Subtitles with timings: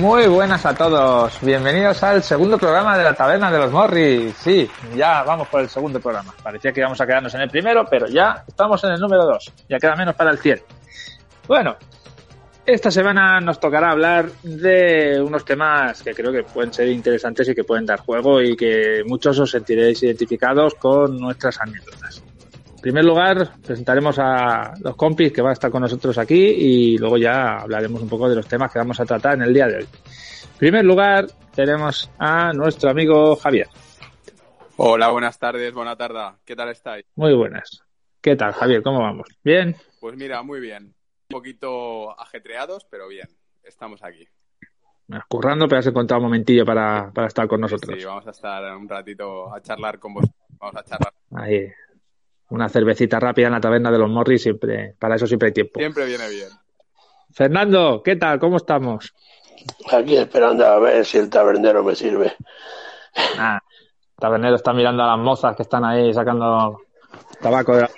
[0.00, 1.38] Muy buenas a todos.
[1.42, 4.34] Bienvenidos al segundo programa de la Taberna de los Morris.
[4.34, 4.66] Sí,
[4.96, 6.34] ya vamos por el segundo programa.
[6.42, 9.52] Parecía que íbamos a quedarnos en el primero, pero ya estamos en el número dos.
[9.68, 10.62] Ya queda menos para el 100.
[11.46, 11.76] Bueno,
[12.64, 17.54] esta semana nos tocará hablar de unos temas que creo que pueden ser interesantes y
[17.54, 22.22] que pueden dar juego y que muchos os sentiréis identificados con nuestras anécdotas.
[22.80, 26.96] En primer lugar, presentaremos a los compis que van a estar con nosotros aquí y
[26.96, 29.66] luego ya hablaremos un poco de los temas que vamos a tratar en el día
[29.66, 29.82] de hoy.
[29.82, 33.68] En primer lugar, tenemos a nuestro amigo Javier.
[34.78, 36.38] Hola, buenas tardes, buena tarde.
[36.42, 37.04] ¿Qué tal estáis?
[37.16, 37.82] Muy buenas.
[38.22, 38.82] ¿Qué tal, Javier?
[38.82, 39.28] ¿Cómo vamos?
[39.44, 39.76] ¿Bien?
[40.00, 40.84] Pues mira, muy bien.
[40.84, 43.28] Un poquito ajetreados, pero bien.
[43.62, 44.26] Estamos aquí.
[45.28, 47.94] Currando, pero has encontrado un momentillo para, para estar con nosotros.
[47.98, 50.40] Sí, vamos a estar un ratito a charlar con vosotros.
[50.58, 51.12] Vamos a charlar.
[51.32, 51.70] Ahí,
[52.50, 55.80] una cervecita rápida en la taberna de los Morris, siempre, para eso siempre hay tiempo.
[55.80, 56.48] Siempre viene bien.
[57.32, 58.38] Fernando, ¿qué tal?
[58.38, 59.14] ¿Cómo estamos?
[59.90, 62.34] Aquí esperando a ver si el tabernero me sirve.
[63.38, 66.80] Ah, el tabernero está mirando a las mozas que están ahí sacando
[67.40, 67.74] tabaco.
[67.74, 67.90] De la...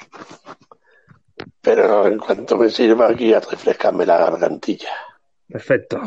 [1.61, 4.91] Pero en cuanto me sirva aquí a refrescarme la gargantilla.
[5.49, 6.01] Perfecto.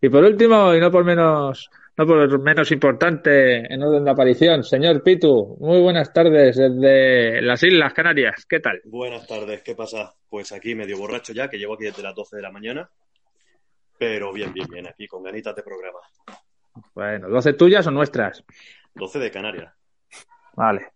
[0.00, 4.62] Y por último, y no por menos no por menos importante en orden de aparición,
[4.62, 8.80] señor Pitu, muy buenas tardes desde las Islas Canarias, ¿qué tal?
[8.84, 10.14] Buenas tardes, ¿qué pasa?
[10.28, 12.90] Pues aquí medio borracho ya, que llevo aquí desde las 12 de la mañana,
[13.98, 16.00] pero bien, bien, bien, aquí con ganitas de programa.
[16.94, 18.44] Bueno, ¿12 tuyas o nuestras?
[18.94, 19.72] 12 de Canarias.
[20.54, 20.92] Vale,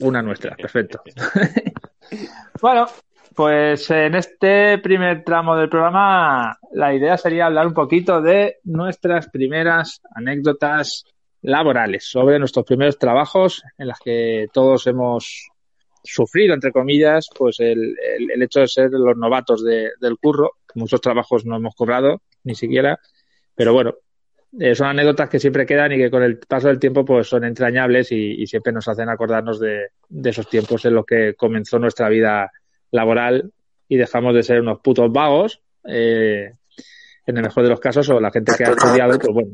[0.00, 1.02] una nuestra, perfecto.
[2.60, 2.86] bueno,
[3.34, 9.28] pues en este primer tramo del programa la idea sería hablar un poquito de nuestras
[9.28, 11.04] primeras anécdotas
[11.42, 15.48] laborales, sobre nuestros primeros trabajos en las que todos hemos
[16.02, 20.52] sufrido, entre comillas, pues el, el, hecho de ser los novatos de, del curro.
[20.74, 22.98] Muchos trabajos no hemos cobrado, ni siquiera,
[23.54, 23.94] pero bueno,
[24.58, 27.44] eh, son anécdotas que siempre quedan y que con el paso del tiempo pues son
[27.44, 31.78] entrañables y, y siempre nos hacen acordarnos de, de esos tiempos en los que comenzó
[31.78, 32.50] nuestra vida
[32.90, 33.52] laboral
[33.88, 36.52] y dejamos de ser unos putos vagos, eh,
[37.26, 39.50] en el mejor de los casos, o la gente que ha estudiado, pues bueno.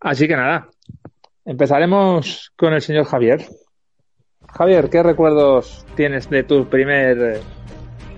[0.00, 0.68] Así que nada,
[1.44, 3.44] empezaremos con el señor Javier.
[4.52, 7.40] Javier, ¿qué recuerdos tienes de tu primer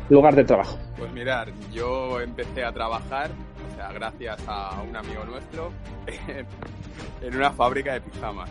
[0.09, 0.79] lugar de trabajo?
[0.99, 3.31] Pues mirar, yo empecé a trabajar,
[3.71, 5.73] o sea, gracias a un amigo nuestro,
[7.23, 8.51] en una fábrica de pijamas.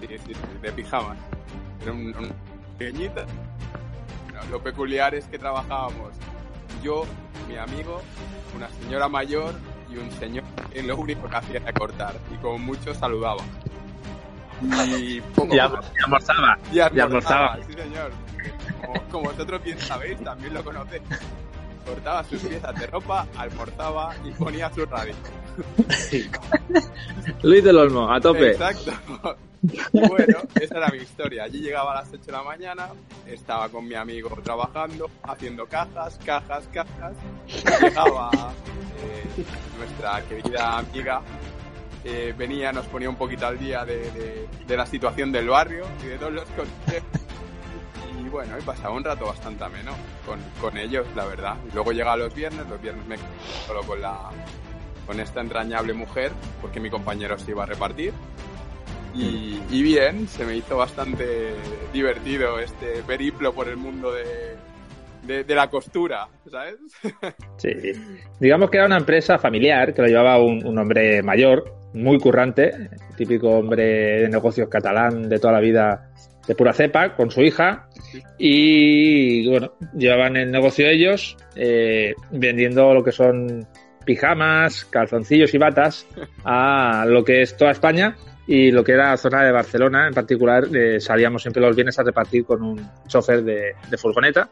[0.00, 0.32] Sí, sí,
[0.62, 1.18] de pijamas.
[1.82, 2.32] Era un, un
[2.80, 3.26] pequeñita.
[4.50, 6.12] Lo peculiar es que trabajábamos
[6.82, 7.04] yo,
[7.46, 8.00] mi amigo,
[8.56, 9.54] una señora mayor
[9.90, 13.42] y un señor que lo único que hacía era cortar y como mucho saludaba.
[14.62, 15.90] Y, poco y, y almorzaba.
[15.94, 17.58] Y almorzaba, y almorzaba.
[17.66, 18.12] sí señor.
[18.80, 21.02] Como, como, vosotros bien sabéis, también lo conocéis.
[21.84, 25.14] Cortaba sus piezas de ropa, almorzaba y ponía su radio.
[27.42, 28.52] Luis del Olmo, a tope.
[28.52, 28.92] Exacto.
[29.62, 31.44] Bueno, esa era mi historia.
[31.44, 32.88] Allí llegaba a las 8 de la mañana,
[33.26, 37.14] estaba con mi amigo trabajando, haciendo cajas, cajas, cajas.
[37.82, 38.30] Llegaba
[39.02, 39.44] eh,
[39.78, 41.22] nuestra querida amiga,
[42.04, 46.06] eh, venía, nos ponía un poquito al día de, de, la situación del barrio y
[46.06, 47.02] de todos los coches.
[48.18, 49.92] Y bueno, y pasaba un rato bastante ameno
[50.24, 51.56] con, con ellos, la verdad.
[51.70, 53.16] Y luego llegaba los viernes, los viernes me
[53.66, 54.30] solo con la
[55.06, 58.14] con esta entrañable mujer, porque mi compañero se iba a repartir.
[59.14, 61.54] Y, y, bien, se me hizo bastante
[61.92, 64.56] divertido este periplo por el mundo de,
[65.26, 66.76] de, de la costura, ¿sabes?
[67.56, 67.70] Sí,
[68.38, 72.70] digamos que era una empresa familiar que lo llevaba un, un, hombre mayor, muy currante,
[73.16, 76.10] típico hombre de negocios catalán de toda la vida
[76.46, 77.88] de pura cepa, con su hija,
[78.38, 83.66] y bueno, llevaban el negocio ellos, eh, vendiendo lo que son
[84.04, 86.06] pijamas, calzoncillos y batas
[86.44, 88.16] a lo que es toda España
[88.52, 91.96] y lo que era la zona de Barcelona en particular eh, salíamos siempre los viernes
[92.00, 94.48] a repartir con un chofer de, de, furgoneta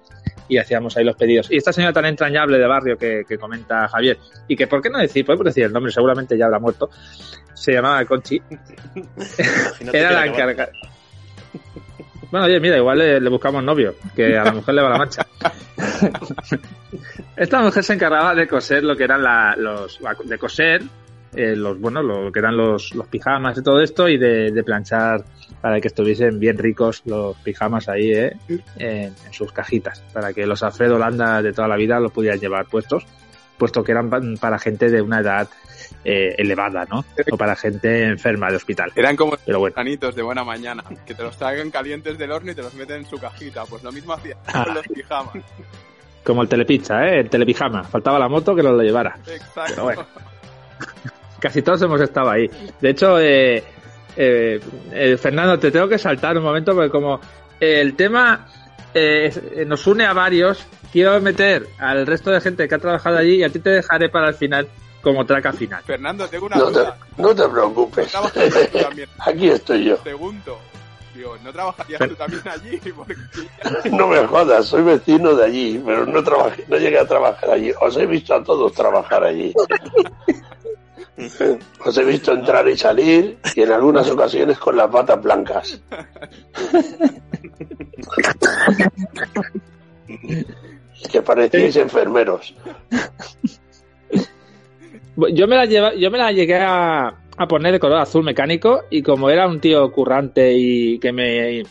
[0.49, 1.51] y hacíamos ahí los pedidos.
[1.51, 4.17] Y esta señora tan entrañable de barrio que, que comenta Javier,
[4.47, 6.89] y que por qué no decir, podemos decir el nombre, seguramente ya habrá muerto,
[7.55, 8.41] se llamaba Conchi,
[9.93, 10.71] era la encargada.
[12.31, 14.99] Bueno, oye, mira, igual le, le, buscamos novio, que a la mujer le va la
[14.99, 15.27] mancha.
[17.37, 20.83] Esta mujer se encargaba de coser lo que eran la, los, de coser
[21.39, 24.65] eh, los, bueno, lo que eran los, los pijamas y todo esto y de, de,
[24.65, 25.25] planchar
[25.61, 28.37] para que estuviesen bien ricos los pijamas ahí, eh,
[28.77, 32.41] en, en, sus cajitas, para que los Alfredo Holanda de toda la vida los pudieran
[32.41, 33.07] llevar puestos,
[33.57, 35.49] puesto que eran para gente de una edad
[36.05, 37.05] eh, elevada, ¿no?
[37.31, 38.91] O para gente enferma de hospital.
[38.97, 39.75] Eran como Pero bueno.
[39.79, 42.99] anitos de buena mañana, que te los traigan calientes del horno y te los meten
[42.99, 43.65] en su cajita.
[43.67, 45.35] Pues lo mismo hacía con los pijamas.
[46.25, 47.21] Como el telepizza, ¿eh?
[47.21, 47.85] El telepijama.
[47.85, 49.17] Faltaba la moto que nos lo llevara.
[49.27, 49.63] Exacto.
[49.69, 50.07] Pero bueno.
[51.41, 52.51] Casi todos hemos estado ahí.
[52.81, 53.63] De hecho, eh,
[54.17, 54.61] eh,
[54.93, 57.21] eh, Fernando, te tengo que saltar un momento porque como
[57.61, 58.47] eh, el tema
[59.67, 63.45] nos une a varios, quiero meter al resto de gente que ha trabajado allí y
[63.45, 64.67] a ti te dejaré para el final
[65.03, 65.81] como traca final.
[65.85, 66.81] Fernando, tengo una No te,
[67.17, 68.13] no te ¿No preocupes.
[69.19, 69.99] Aquí estoy yo.
[69.99, 70.59] Pregunto.
[71.15, 72.93] Digo, ¿no trabajarías tú también allí?
[72.97, 73.15] Porque
[73.91, 77.73] No me jodas, soy vecino de allí, pero no trabajé, no llegué a trabajar allí.
[77.81, 79.55] Os he visto a todos trabajar allí.
[81.85, 85.81] Os he visto entrar y salir y en algunas ocasiones con las patas blancas.
[91.13, 92.55] Que parecíais enfermeros.
[95.33, 98.83] Yo me la lleva, yo me la llegué a, a poner de color azul mecánico
[98.91, 101.63] y como era un tío currante y que me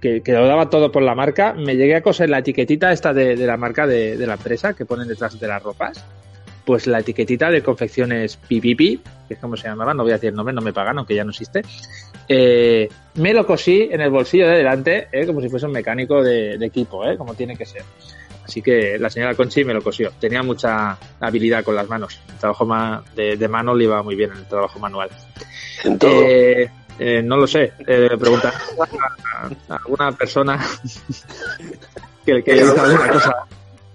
[0.00, 3.12] que, que lo daba todo por la marca, me llegué a coser la etiquetita esta
[3.12, 6.04] de, de la marca de, de la empresa que ponen detrás de las ropas.
[6.64, 10.30] Pues la etiquetita de confecciones Pipipi, que es como se llamaba, no voy a decir
[10.30, 11.62] el nombre, no me pagan, aunque ya no existe.
[12.28, 16.22] Eh, me lo cosí en el bolsillo de delante, eh, como si fuese un mecánico
[16.22, 17.82] de, de equipo, eh, como tiene que ser.
[18.50, 20.10] Así que la señora Conchi me lo cosió.
[20.18, 22.20] Tenía mucha habilidad con las manos.
[22.28, 22.66] El trabajo
[23.14, 25.08] de, de mano le iba muy bien en el trabajo manual.
[25.84, 26.10] En todo.
[26.10, 26.68] Eh,
[26.98, 27.72] eh, no lo sé.
[27.86, 30.58] Eh, preguntar a, a alguna persona
[32.26, 33.46] que, que haya visto alguna cosa.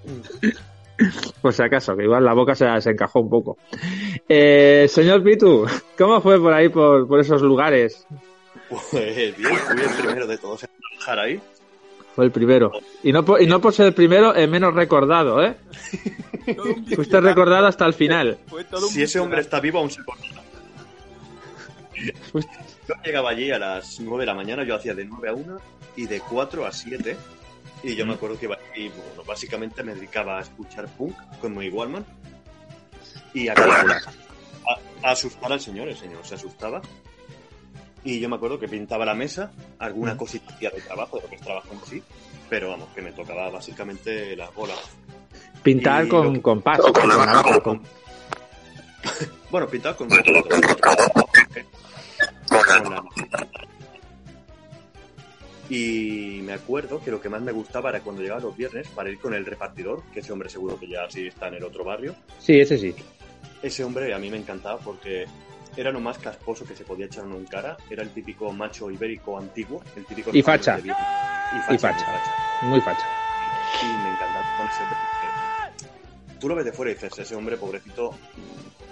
[1.42, 3.58] Por si acaso, que igual la boca se, se encajó un poco.
[4.28, 5.66] Eh, señor Pitu,
[5.98, 8.06] ¿cómo fue por ahí, por, por esos lugares?
[8.70, 8.92] Pues
[9.38, 11.42] bien, fui el primero de todos en trabajar ahí.
[12.16, 12.72] Fue el primero.
[13.04, 15.58] Y no por, y no por ser el primero, el menos recordado, ¿eh?
[16.96, 18.38] Fuiste recordado hasta el final.
[18.48, 20.42] Fue todo un Si ese hombre está vivo, aún se acordará.
[22.88, 25.58] Yo llegaba allí a las 9 de la mañana, yo hacía de 9 a 1
[25.98, 27.18] y de 4 a 7.
[27.84, 31.56] Y yo me acuerdo que iba y, bueno, básicamente me dedicaba a escuchar punk con
[31.56, 32.06] mi Wallman.
[33.34, 36.82] Y a, a- a asustar al señor, el señor se asustaba.
[38.04, 41.30] Y yo me acuerdo que pintaba la mesa, alguna cosita hacía de trabajo, de lo
[41.30, 42.04] que es trabajo en sí,
[42.50, 44.78] pero vamos, que me tocaba básicamente las bolas.
[45.64, 46.80] Pintar Y con que- compás.
[46.80, 47.82] Con con la- navaja, con-
[49.52, 50.18] Bueno, pintado con, con
[52.90, 53.04] la-
[55.70, 59.10] Y me acuerdo que lo que más me gustaba era cuando llegaba los viernes para
[59.10, 61.84] ir con el repartidor, que ese hombre seguro que ya sí está en el otro
[61.84, 62.16] barrio.
[62.40, 62.94] Sí, ese sí.
[63.64, 65.26] Ese hombre a mí me encantaba porque
[65.76, 67.78] era lo más casposo que se podía echar uno en cara.
[67.90, 70.78] Era el típico macho ibérico antiguo, el típico Y facha.
[70.78, 70.90] de.
[70.90, 71.74] Y facha.
[71.74, 71.78] Y facha.
[71.78, 72.66] muy facha.
[72.70, 73.08] Muy facha.
[73.82, 75.16] Y me encantaba con ese hombre
[76.46, 78.14] tú lo ves de fuera y dices, ese hombre pobrecito,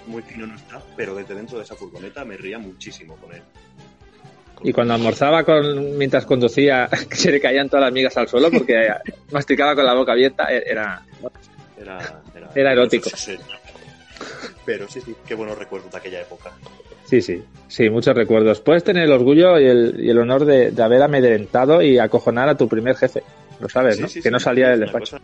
[0.07, 3.43] muy fino no está, pero desde dentro de esa furgoneta me ría muchísimo con él.
[4.63, 8.87] Y cuando almorzaba con, mientras conducía, se le caían todas las migas al suelo porque
[9.31, 11.01] masticaba con la boca abierta, e- era...
[11.79, 13.09] Era, era, Era erótico.
[13.09, 13.37] Sí, sí.
[14.65, 16.51] Pero sí, sí, qué buenos recuerdos de aquella época.
[17.05, 18.61] Sí, sí, sí, muchos recuerdos.
[18.61, 22.47] Puedes tener el orgullo y el, y el honor de, de haber amedrentado y acojonar
[22.47, 23.21] a tu primer jefe.
[23.59, 24.23] Lo sabes, Sí, ¿no?
[24.23, 25.17] que no salía del despacho.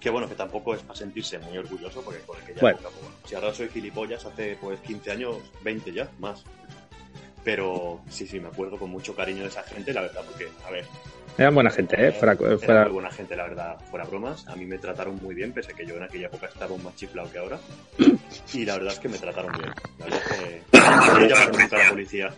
[0.00, 2.78] Que bueno, que tampoco es para sentirse muy orgulloso porque por aquella Bueno.
[2.78, 6.42] época, pues, bueno, si ahora soy gilipollas, hace pues 15 años, 20 ya, más.
[7.44, 10.70] Pero sí, sí, me acuerdo con mucho cariño de esa gente, la verdad, porque, a
[10.70, 10.86] ver,
[11.36, 12.12] Eran buena gente, ¿eh?
[12.12, 14.46] Fuera, era fuera- muy buena gente, la verdad, fuera bromas.
[14.48, 16.82] A mí me trataron muy bien, pese a que yo en aquella época estaba un
[16.82, 17.58] más chiflado que ahora.
[18.52, 19.70] Y la verdad es que me trataron bien.
[19.98, 22.30] La verdad es que a la policía.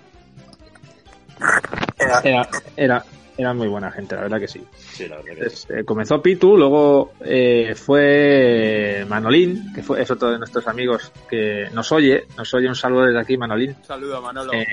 [2.24, 3.04] era, era,
[3.36, 4.64] era muy buena gente, la verdad que sí.
[4.92, 5.66] Sí, la verdad que sí.
[5.70, 11.68] Eh, comenzó Pitu, luego eh, fue Manolín, que fue, es otro de nuestros amigos que
[11.72, 12.24] nos oye.
[12.36, 13.76] Nos oye un saludo desde aquí, Manolín.
[13.78, 14.52] Un saludo, Manolo.
[14.54, 14.66] Eh,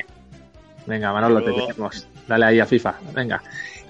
[0.86, 1.68] Venga, Manolo, te Luego.
[1.68, 2.08] queremos.
[2.28, 2.96] Dale ahí a FIFA.
[3.14, 3.42] Venga.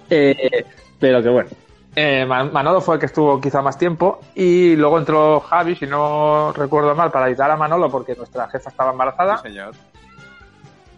[0.09, 0.65] Eh,
[1.00, 1.50] pero que bueno.
[1.95, 5.85] Eh, Man- Manolo fue el que estuvo quizá más tiempo y luego entró Javi, si
[5.85, 9.38] no recuerdo mal, para ayudar a Manolo porque nuestra jefa estaba embarazada.
[9.38, 9.73] Sí, señor.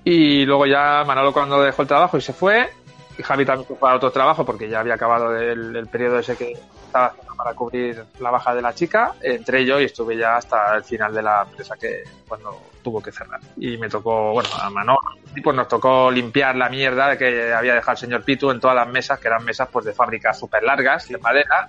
[0.04, 2.70] Y luego ya Manolo cuando dejó el trabajo y se fue.
[3.18, 6.36] Y Javi también fue para otro trabajo porque ya había acabado el, el periodo ese
[6.36, 9.14] que estaba haciendo para cubrir la baja de la chica.
[9.22, 13.12] Entré yo y estuve ya hasta el final de la empresa que cuando tuvo que
[13.12, 13.40] cerrar.
[13.58, 15.00] Y me tocó, bueno, a Manolo,
[15.36, 18.76] y pues nos tocó limpiar la mierda que había dejado el señor Pitu en todas
[18.76, 21.66] las mesas, que eran mesas pues de fábricas súper largas, de madera,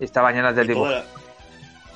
[0.00, 0.88] y estaban llenas de Y dibujos.
[0.90, 1.06] toda, la,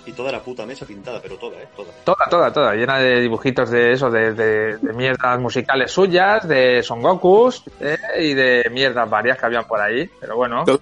[0.06, 1.66] y toda la puta mesa pintada, pero toda, ¿eh?
[1.74, 1.92] Toda.
[2.04, 6.80] Toda, toda, toda, llena de dibujitos de eso, de, de, de mierdas musicales suyas, de
[6.84, 10.08] Son Gokus eh, y de mierdas varias que habían por ahí.
[10.20, 10.76] Pero bueno, eh,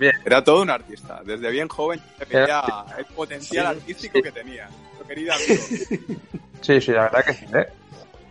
[0.00, 0.14] bien.
[0.24, 1.20] Era todo un artista.
[1.24, 2.64] Desde bien joven se veía
[2.98, 4.22] el potencial Sí, artístico sí.
[4.24, 4.68] que tenía.
[5.08, 5.62] Querido amigo.
[6.62, 7.44] Sí, sí, la verdad que sí.
[7.54, 7.66] ¿eh?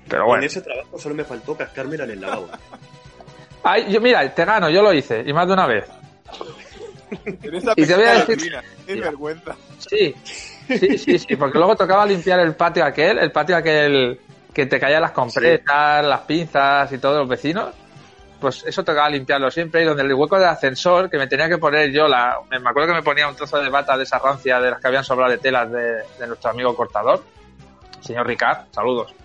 [0.09, 0.43] Pero En bueno.
[0.45, 2.49] ese trabajo solo me faltó cascármela en el lavabo.
[3.63, 5.85] Ay, yo, mira, te gano, yo lo hice, y más de una vez.
[7.25, 8.61] En esa Y te voy a decir-.
[8.85, 9.55] Qué vergüenza.
[9.79, 10.13] Sí,
[10.67, 14.19] sí, sí, sí, porque luego tocaba limpiar el patio aquel, el patio aquel
[14.53, 17.73] que te caían las compresas, las pinzas y todos los vecinos.
[18.45, 21.57] Pues eso tocaba limpiarlo siempre y donde el hueco del ascensor que me tenía que
[21.57, 24.59] poner yo, la, me acuerdo que me ponía un trozo de bata de esa rancia
[24.59, 27.23] de las que habían sobrado de telas de, de nuestro amigo cortador,
[28.01, 29.15] señor Ricard, saludos.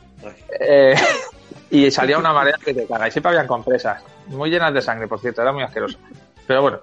[0.58, 0.94] Eh,
[1.70, 3.08] y salía una marea que te caga.
[3.08, 5.98] Y siempre habían compresas, muy llenas de sangre, por cierto, era muy asqueroso.
[6.46, 6.80] Pero bueno,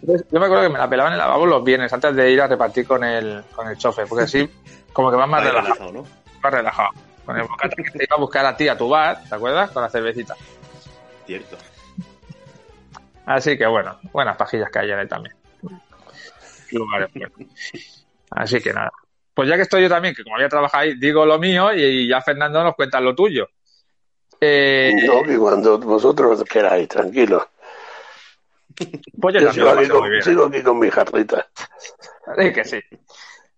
[0.00, 2.40] yo me acuerdo que me la pelaban en el lavabo los viernes antes de ir
[2.40, 4.48] a repartir con el, con el chofer, porque así
[4.94, 6.04] como que vas más relajado, ¿no?
[6.42, 6.88] más relajado.
[7.26, 9.70] Con el bocata que te iba a buscar a ti a tu bar, ¿te acuerdas?
[9.72, 10.34] Con la cervecita.
[11.26, 11.56] Cierto.
[13.26, 15.34] Así que bueno, buenas pajillas que él también.
[18.30, 18.92] Así que nada.
[19.34, 22.08] Pues ya que estoy yo también, que como había trabajado ahí, digo lo mío y,
[22.08, 23.48] ya Fernando nos cuenta lo tuyo.
[24.40, 27.42] Eh, No, que cuando vosotros queráis, tranquilos.
[29.20, 30.22] pues yo Yo sigo aquí, con, bien.
[30.22, 31.48] sigo aquí con mi jarrita.
[32.38, 32.80] Sí que sí.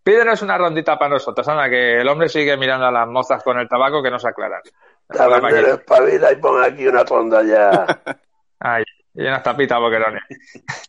[0.02, 3.58] Pídenos una rondita para nosotros, anda, que el hombre sigue mirando a las mozas con
[3.58, 4.62] el tabaco que no se aclaran.
[5.08, 7.86] Tabernero, espabila y pon aquí una ronda ya.
[8.60, 8.84] Ay,
[9.14, 10.22] y unas tapitas boquerones.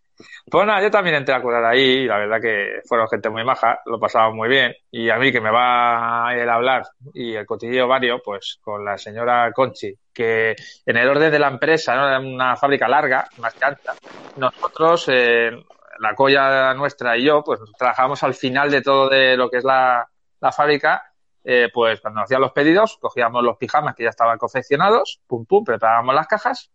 [0.51, 3.79] Pues nada, yo también entré a curar ahí la verdad que fueron gente muy maja,
[3.85, 4.73] lo pasaba muy bien.
[4.89, 8.97] Y a mí que me va el hablar y el cotilleo vario, pues con la
[8.97, 12.07] señora Conchi, que en el orden de la empresa, ¿no?
[12.07, 13.93] Era una fábrica larga, más que alta.
[14.38, 15.51] Nosotros, eh,
[15.99, 19.63] la colla nuestra y yo, pues trabajábamos al final de todo de lo que es
[19.63, 20.07] la,
[20.41, 21.03] la fábrica
[21.43, 25.63] eh, pues cuando hacían los pedidos, cogíamos los pijamas que ya estaban confeccionados, pum pum,
[25.63, 26.72] preparábamos las cajas,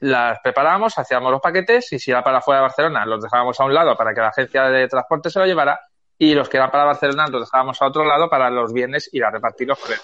[0.00, 3.64] las preparábamos, hacíamos los paquetes y si era para fuera de Barcelona los dejábamos a
[3.64, 5.80] un lado para que la agencia de transporte se lo llevara
[6.16, 9.24] y los que eran para Barcelona los dejábamos a otro lado para los viernes ir
[9.24, 9.98] a repartirlos por el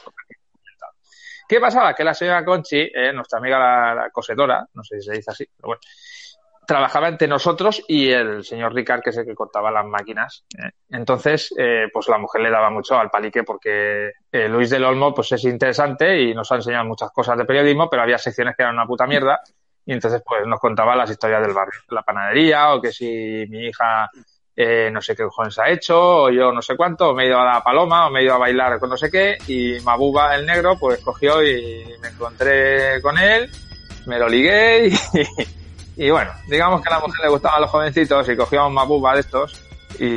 [1.49, 1.95] ¿Qué pasaba?
[1.95, 5.31] Que la señora Conchi, eh, nuestra amiga la, la cosedora, no sé si se dice
[5.31, 5.81] así, pero bueno,
[6.67, 10.45] trabajaba entre nosotros y el señor Ricard, que es el que cortaba las máquinas.
[10.59, 10.71] ¿eh?
[10.91, 15.15] Entonces, eh, pues la mujer le daba mucho al palique porque eh, Luis del Olmo
[15.15, 18.63] pues es interesante y nos ha enseñado muchas cosas de periodismo, pero había secciones que
[18.63, 19.41] eran una puta mierda
[19.85, 23.67] y entonces pues nos contaba las historias del barrio, la panadería o que si mi
[23.67, 24.11] hija
[24.91, 27.39] no sé qué cojones ha hecho o yo no sé cuánto, o me he ido
[27.39, 30.35] a la paloma o me he ido a bailar con no sé qué y Mabuba
[30.35, 33.51] el negro pues cogió y me encontré con él,
[34.07, 34.93] me lo ligué y,
[35.97, 38.75] y bueno, digamos que a la mujer le gustaban los jovencitos y cogió a un
[39.15, 39.63] de estos
[39.99, 40.09] y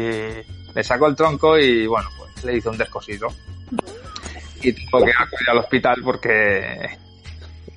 [0.75, 3.27] le sacó el tronco y bueno, pues le hizo un descosido.
[4.61, 6.97] Y tuvo que acudir al hospital porque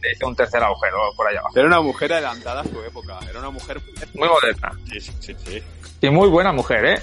[0.03, 1.57] le hizo un tercer agujero por allá abajo.
[1.59, 3.19] Era una mujer adelantada a su época.
[3.29, 3.81] Era una mujer.
[4.15, 4.73] Muy moderna.
[4.91, 5.37] Sí, sí, sí.
[5.47, 5.63] sí.
[6.01, 7.03] Y muy buena mujer, ¿eh?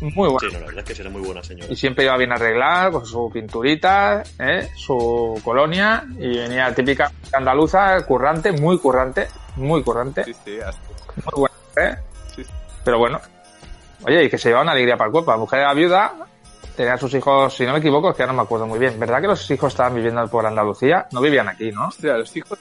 [0.00, 0.40] Muy buena.
[0.40, 1.72] Sí, no, la verdad es que será muy buena señora.
[1.72, 4.68] Y siempre iba bien arreglada, con su pinturita, ¿eh?
[4.76, 10.80] su colonia, y venía típica andaluza, currante, muy currante, muy currante, Sí, sí, hasta-
[11.24, 11.54] muy buena,
[11.92, 11.98] ¿eh?
[12.34, 12.42] Sí.
[12.84, 13.20] Pero bueno.
[14.04, 15.30] Oye, y que se llevaba una alegría para el cuerpo.
[15.30, 16.12] La mujer era viuda,
[16.82, 18.98] tenía sus hijos, si no me equivoco, es que no me acuerdo muy bien.
[18.98, 21.06] ¿Verdad que los hijos estaban viviendo por Andalucía?
[21.12, 21.86] No vivían aquí, ¿no?
[21.86, 22.58] Ostras, los hijos.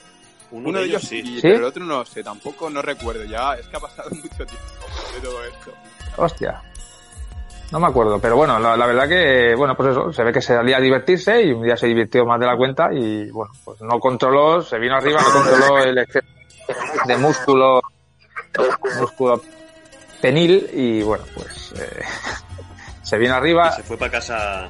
[0.51, 1.23] Uno, Uno de ellos sí.
[1.23, 1.41] sí, ¿Sí?
[1.41, 3.23] pero el otro no sé, tampoco no recuerdo.
[3.23, 4.85] Ya es que ha pasado mucho tiempo
[5.15, 5.71] de todo esto.
[6.17, 6.61] Hostia.
[7.71, 10.41] No me acuerdo, pero bueno, la, la verdad que, bueno, pues eso, se ve que
[10.41, 13.53] se salía a divertirse y un día se divirtió más de la cuenta y, bueno,
[13.63, 16.27] pues no controló, se vino arriba, no controló el exceso
[17.07, 17.81] de músculo,
[18.99, 19.41] músculo
[20.21, 22.03] penil y, bueno, pues, eh,
[23.11, 23.71] se vino Y arriba.
[23.73, 24.69] se fue para casa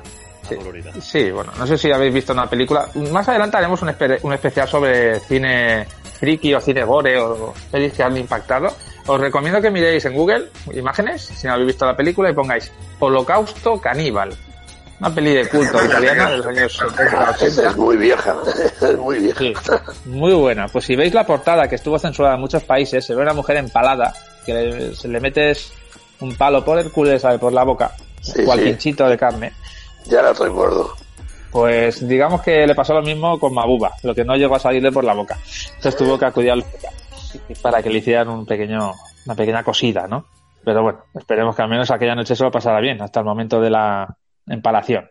[0.50, 0.58] Sí.
[1.02, 2.88] Sí, bueno, no sé si habéis visto una película.
[3.12, 5.86] Más adelante haremos un, espe- un especial sobre cine
[6.20, 8.68] friki o cine gore o pelis que han impactado.
[9.06, 12.72] Os recomiendo que miréis en Google imágenes, si no habéis visto la película, y pongáis
[13.00, 14.34] Holocausto Caníbal.
[15.00, 17.70] Una peli de culto italiana de los años 70, Esa 80.
[17.70, 18.36] es muy vieja,
[18.82, 19.40] es muy vieja.
[19.40, 19.54] Sí,
[20.06, 20.68] muy buena.
[20.68, 23.58] Pues si veis la portada, que estuvo censurada en muchos países, se ve una mujer
[23.58, 24.12] empalada,
[24.46, 25.72] que le- se le metes
[26.20, 27.92] un palo por el culo, sabe, por la boca,
[28.22, 28.66] Sí, cual sí.
[28.66, 29.54] pinchito de carne.
[30.06, 30.96] Ya la recuerdo.
[31.52, 34.92] Pues digamos que le pasó lo mismo con Mabuba, lo que no llegó a salirle
[34.92, 35.38] por la boca.
[35.76, 36.64] Entonces tuvo que acudir al
[37.62, 38.94] para que le hicieran un pequeño,
[39.26, 40.26] una pequeña cosida, ¿no?
[40.64, 43.60] Pero bueno, esperemos que al menos aquella noche se lo pasara bien, hasta el momento
[43.60, 44.08] de la
[44.48, 45.10] empalación.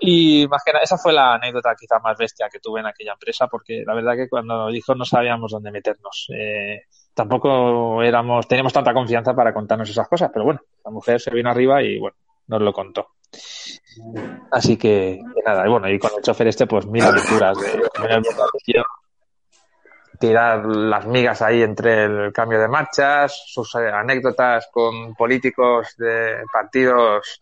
[0.00, 3.12] Y más que nada, esa fue la anécdota quizá más bestia que tuve en aquella
[3.12, 6.28] empresa, porque la verdad que cuando dijo no sabíamos dónde meternos.
[6.34, 6.82] Eh,
[7.18, 11.50] tampoco éramos, teníamos tanta confianza para contarnos esas cosas, pero bueno, la mujer se vino
[11.50, 13.08] arriba y bueno, nos lo contó.
[14.52, 18.84] Así que, nada, y bueno, y con el chofer este, pues mil aventuras de
[20.20, 26.44] tirar las migas ahí entre el cambio de marchas, sus eh, anécdotas con políticos de
[26.52, 27.40] partidos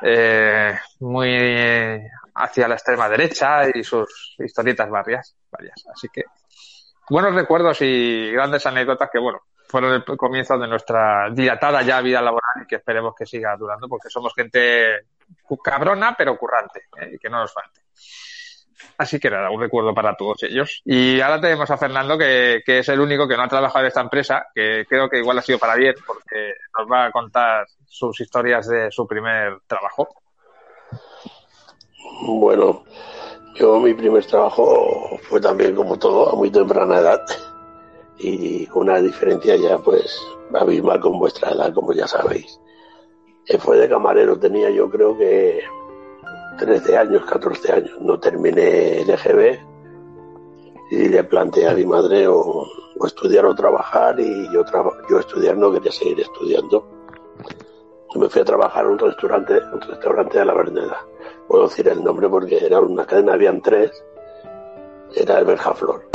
[0.00, 2.00] eh, muy
[2.36, 5.84] hacia la extrema derecha y sus historietas varias, varias.
[5.92, 6.24] Así que
[7.10, 12.22] buenos recuerdos y grandes anécdotas que, bueno, fueron el comienzo de nuestra dilatada ya vida
[12.22, 15.06] laboral y que esperemos que siga durando porque somos gente
[15.62, 17.10] cabrona pero currante ¿eh?
[17.14, 17.80] y que no nos falte.
[18.98, 20.82] Así que nada, un recuerdo para todos ellos.
[20.84, 23.88] Y ahora tenemos a Fernando, que, que, es el único que no ha trabajado en
[23.88, 27.66] esta empresa, que creo que igual ha sido para bien, porque nos va a contar
[27.86, 30.08] sus historias de su primer trabajo.
[32.22, 32.84] Bueno,
[33.54, 37.22] yo mi primer trabajo fue también como todo a muy temprana edad
[38.18, 40.20] y una diferencia ya pues
[40.54, 42.60] abismal con vuestra edad, como ya sabéis.
[43.46, 45.62] Eh, fue de camarero, tenía yo creo que
[46.58, 48.00] 13 años, 14 años.
[48.00, 49.58] No terminé el EGB
[50.90, 52.66] y le planteé a mi madre o,
[53.04, 54.62] estudiar o trabajar y yo,
[55.08, 56.86] yo estudiar no quería seguir estudiando.
[58.14, 61.06] Me fui a trabajar en un restaurante, un restaurante de la Verneda.
[61.46, 63.90] Puedo decir el nombre porque era una cadena, habían tres.
[65.14, 66.10] Era el Berjaflor.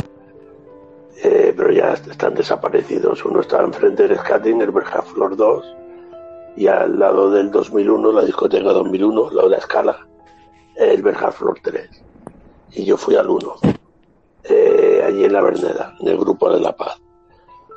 [1.22, 3.24] Eh, pero ya están desaparecidos.
[3.24, 5.76] Uno estaba enfrente del Skating, el Berjaflor 2,
[6.56, 10.06] y al lado del 2001, la discoteca 2001, la de la escala,
[10.76, 12.02] el Berjaflor 3.
[12.72, 13.54] Y yo fui al 1,
[14.44, 17.00] eh, allí en la Verneda, en el Grupo de la Paz,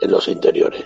[0.01, 0.85] en los interiores.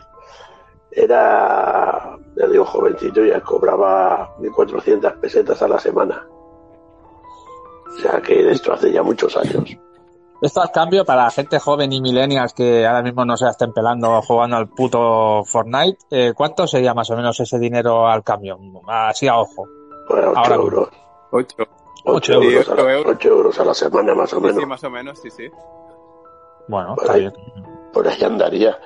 [0.96, 6.28] Era, ya digo, jovencito, ya cobraba 1.400 pesetas a la semana.
[7.88, 9.78] O sea que esto hace ya muchos años.
[10.42, 14.22] Esto al cambio para gente joven y millennials que ahora mismo no se estén pelando
[14.22, 18.60] jugando al puto Fortnite, eh, ¿cuánto sería más o menos ese dinero al cambio?
[18.88, 19.66] Así a ojo.
[20.10, 20.90] Bueno, 8 euros.
[21.32, 21.56] 8.
[22.06, 24.60] 8 euros, a la, 8 euros a la semana más o menos.
[24.60, 25.50] Sí, más o menos, sí, sí.
[26.68, 27.34] Bueno, por está ahí, bien.
[27.94, 28.78] Por ahí andaría.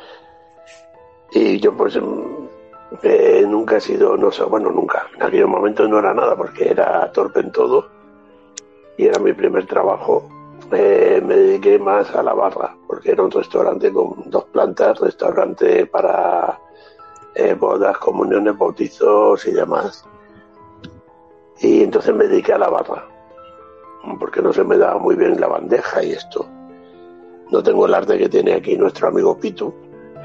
[1.32, 2.00] Y yo pues
[3.04, 5.08] eh, nunca he sido, no sé, bueno, nunca.
[5.16, 7.90] En aquel momento no era nada porque era torpe en todo.
[8.98, 10.28] Y era mi primer trabajo.
[10.72, 15.86] Eh, me dediqué más a la barra porque era un restaurante con dos plantas, restaurante
[15.86, 16.60] para
[17.36, 20.04] eh, bodas, comuniones, bautizos y demás.
[21.60, 23.06] Y entonces me dediqué a la barra,
[24.20, 26.48] porque no se me daba muy bien la bandeja y esto.
[27.52, 29.74] No tengo el arte que tiene aquí nuestro amigo Pitu,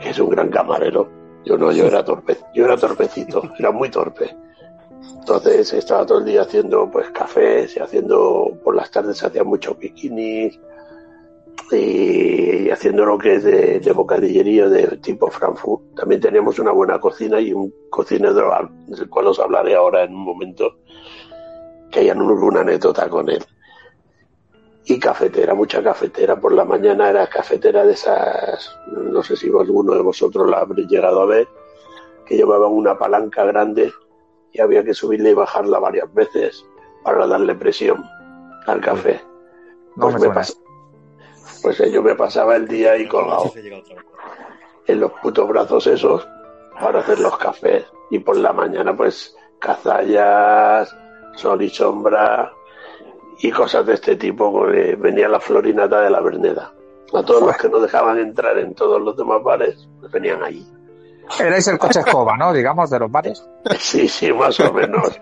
[0.02, 1.08] que es un gran camarero.
[1.44, 4.36] Yo no, yo era torpe, yo era torpecito, era muy torpe.
[5.18, 9.46] Entonces estaba todo el día haciendo pues cafés y haciendo, por las tardes se hacían
[9.46, 10.58] muchos bikinis
[11.70, 15.94] y haciendo lo que es de, de bocadillería de tipo Frankfurt.
[15.96, 18.52] También teníamos una buena cocina y un cocinero
[18.86, 20.76] del cual os hablaré ahora en un momento
[21.90, 23.44] que hay una anécdota con él.
[24.84, 26.36] Y cafetera, mucha cafetera.
[26.40, 30.88] Por la mañana era cafetera de esas, no sé si alguno de vosotros la habréis
[30.88, 31.46] llegado a ver,
[32.26, 33.92] que llevaban una palanca grande
[34.52, 36.64] y había que subirla y bajarla varias veces
[37.04, 38.04] para darle presión
[38.66, 39.20] al café.
[39.96, 40.40] No Pues, me me suena.
[40.40, 40.58] pas-
[41.62, 43.52] pues eh, yo me pasaba el día ahí colgado
[44.86, 46.26] en los putos brazos esos
[46.80, 47.84] para hacer los cafés.
[48.10, 50.96] Y por la mañana, pues, cazallas,
[51.36, 52.52] sol y sombra
[53.42, 54.62] y cosas de este tipo.
[54.98, 56.72] venía la florinata de la Verneda.
[57.14, 60.66] A todos los que no dejaban entrar en todos los demás bares, venían allí.
[61.38, 62.52] Erais el coche escoba, ¿no?
[62.52, 63.46] Digamos, de los bares.
[63.78, 65.20] Sí, sí, más o menos.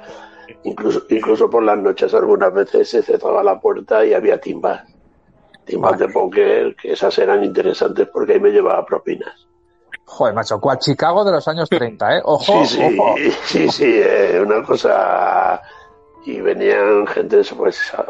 [0.64, 4.82] Incluso, incluso por las noches algunas veces se cerraba la puerta y había timbas.
[5.64, 9.46] Timbas de póker, que esas eran interesantes porque ahí me llevaba propinas.
[10.04, 12.20] Joder, macho, cual Chicago de los años 30, ¿eh?
[12.24, 13.14] Ojo, Sí, sí, ojo.
[13.44, 15.60] sí, sí, eh, una cosa.
[16.24, 18.06] Y venían gente, pues, a-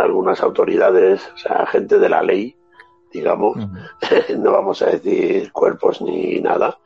[0.00, 2.56] algunas autoridades, o sea, gente de la ley,
[3.12, 3.56] digamos,
[4.38, 6.78] no vamos a decir cuerpos ni nada,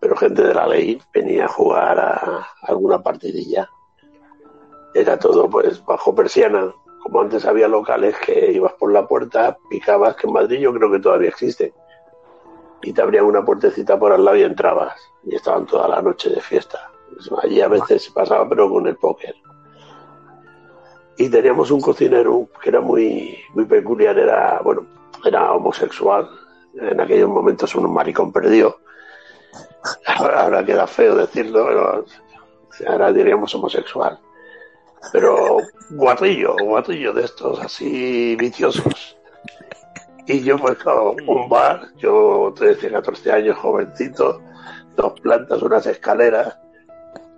[0.00, 3.68] pero gente de la ley venía a jugar a alguna partidilla.
[4.94, 6.72] Era todo, pues, bajo persiana.
[7.02, 10.90] Como antes había locales que ibas por la puerta, picabas, que en Madrid yo creo
[10.90, 11.72] que todavía existe
[12.82, 14.94] y te abrían una puertecita por al lado y entrabas.
[15.24, 16.90] Y estaban toda la noche de fiesta.
[17.12, 19.34] Pues allí a veces se pasaba, pero con el póker.
[21.18, 24.86] Y teníamos un cocinero que era muy, muy peculiar, era, bueno,
[25.24, 26.28] era homosexual.
[26.74, 28.78] En aquellos momentos un maricón perdido.
[30.06, 32.04] Ahora, ahora queda feo decirlo, pero
[32.86, 34.18] ahora diríamos homosexual.
[35.12, 35.58] Pero
[35.90, 39.16] guarrillo, guarrillo de estos así viciosos.
[40.26, 44.42] Y yo, pues, claro, un bar, yo 13, 14 años, jovencito,
[44.94, 46.58] dos plantas, unas escaleras,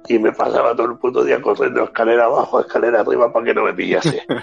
[0.08, 3.64] y me pasaba todo el puto día corriendo escalera abajo, escalera arriba para que no
[3.64, 4.24] me pillase.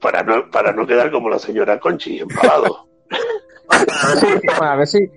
[0.00, 2.88] Para no, para no quedar como la señora Conchi, empalado.
[4.60, 5.08] A ver si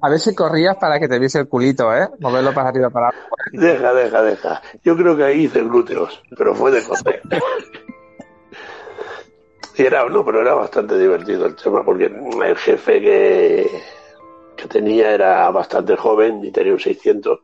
[0.00, 2.08] a ver si corrías para que te viese el culito, ¿eh?
[2.20, 3.34] Moverlo para arriba para abajo.
[3.50, 4.62] Deja, deja, deja.
[4.84, 7.20] Yo creo que ahí hice glúteos, pero fue de correr.
[9.74, 13.70] Y era, no, pero era bastante divertido el tema, porque el jefe que,
[14.56, 17.40] que que tenía era bastante joven y tenía un 600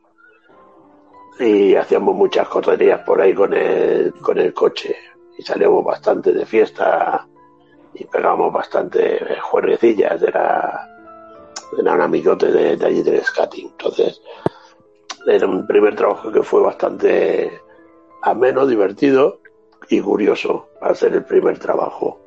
[1.39, 4.95] y hacíamos muchas correrías por ahí con el, con el coche
[5.37, 7.27] y salíamos bastante de fiesta
[7.93, 10.87] y pegábamos bastante juerguecillas, era,
[11.79, 13.67] era un amigote de, de allí del skating.
[13.67, 14.21] Entonces,
[15.27, 17.61] era un primer trabajo que fue bastante
[18.21, 19.39] ameno, divertido
[19.89, 22.19] y curioso ser el primer trabajo.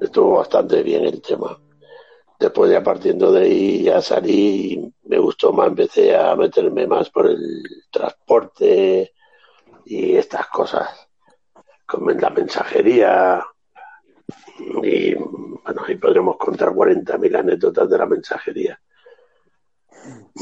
[0.00, 1.58] Estuvo bastante bien el tema.
[2.38, 7.26] Después ya partiendo de ahí ya salí, me gustó más, empecé a meterme más por
[7.26, 9.12] el transporte
[9.84, 11.08] y estas cosas,
[11.86, 13.44] como en la mensajería.
[14.82, 18.80] Y bueno, ahí podremos contar 40.000 anécdotas de la mensajería.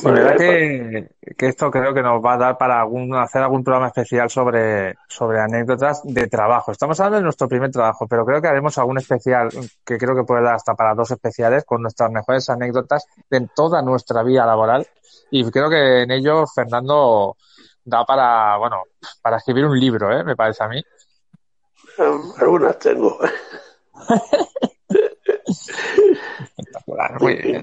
[0.02, 3.62] La verdad que, que, esto creo que nos va a dar para algún, hacer algún
[3.62, 6.72] programa especial sobre, sobre anécdotas de trabajo.
[6.72, 9.50] Estamos hablando de nuestro primer trabajo, pero creo que haremos algún especial
[9.84, 13.82] que creo que puede dar hasta para dos especiales con nuestras mejores anécdotas de toda
[13.82, 14.86] nuestra vida laboral.
[15.30, 17.36] Y creo que en ello Fernando
[17.84, 18.82] da para, bueno,
[19.20, 20.24] para escribir un libro, ¿eh?
[20.24, 20.82] me parece a mí.
[22.38, 23.18] Algunas tengo.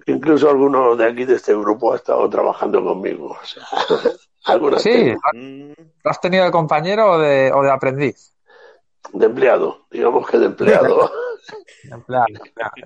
[0.05, 3.37] Incluso alguno de aquí de este grupo ha estado trabajando conmigo.
[3.41, 3.63] O sea,
[4.45, 8.33] algunas sí, ¿lo has tenido de compañero o de, o de aprendiz?
[9.13, 11.11] De empleado, digamos que de empleado.
[11.83, 12.27] de empleado.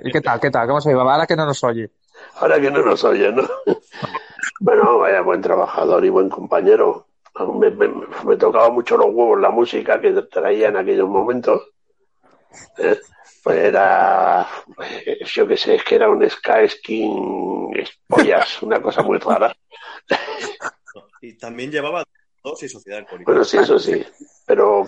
[0.04, 0.40] ¿Y qué tal?
[0.40, 0.68] ¿Qué tal?
[0.68, 1.14] ¿Cómo se lleva?
[1.14, 1.92] Ahora que no nos oye.
[2.36, 3.44] Ahora que no nos oye, ¿no?
[4.60, 7.08] bueno, vaya buen trabajador y buen compañero.
[7.60, 7.90] Me, me,
[8.26, 11.64] me, tocaba mucho los huevos la música que traía en aquellos momentos.
[12.78, 13.00] ¿eh?
[13.44, 14.48] Pues era,
[15.26, 17.74] yo qué sé, es que era un Sky Skin
[18.08, 19.54] pollas, una cosa muy rara.
[21.22, 22.06] Y también llevaba
[22.42, 23.30] dos y Sociedad Alcohólica.
[23.30, 24.02] Bueno, sí, eso sí,
[24.46, 24.86] pero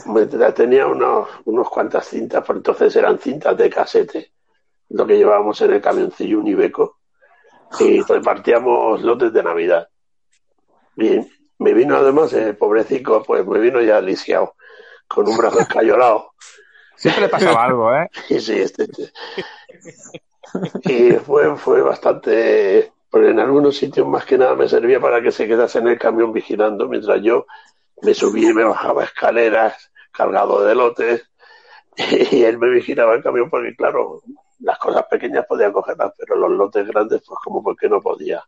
[0.55, 4.31] tenía unos, unos cuantas cintas, por entonces eran cintas de casete,
[4.89, 6.99] lo que llevábamos en el camioncillo Unibeco,
[7.79, 9.89] y repartíamos lotes de Navidad.
[10.95, 14.55] Bien, me vino además el pobrecito, pues me vino ya lisiado,
[15.07, 16.31] con un brazo escayolado.
[16.95, 18.09] Siempre le pasaba algo, ¿eh?
[18.27, 19.11] Sí, sí, este, este.
[20.83, 22.91] Y fue, fue bastante.
[23.09, 25.97] Porque en algunos sitios más que nada me servía para que se quedase en el
[25.97, 27.45] camión vigilando mientras yo
[28.01, 31.29] me subía y me bajaba escaleras cargado de lotes
[32.31, 34.21] y él me vigilaba el camión porque, claro,
[34.59, 38.43] las cosas pequeñas podía cogerlas, pero los lotes grandes, pues como porque no podía.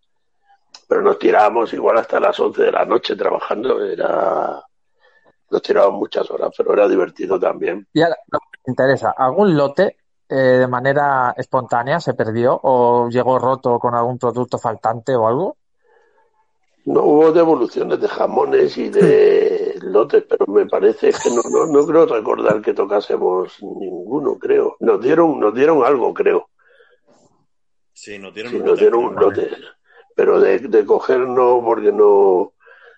[0.87, 4.61] Pero nos tirábamos igual hasta las 11 de la noche trabajando, era
[5.49, 7.87] nos tirábamos muchas horas, pero era divertido también.
[7.93, 9.97] Y ahora, me interesa, ¿algún lote
[10.29, 15.57] eh, de manera espontánea se perdió o llegó roto con algún producto faltante o algo?
[16.85, 21.85] No hubo devoluciones de jamones y de lotes, pero me parece que no, no, no
[21.85, 24.77] creo recordar que tocásemos ninguno, creo.
[24.79, 26.49] Nos dieron, nos dieron algo, creo.
[27.93, 29.49] Sí, nos dieron, sí, un, nos lote, dieron un lote.
[30.15, 32.53] Pero de, de coger no, porque no,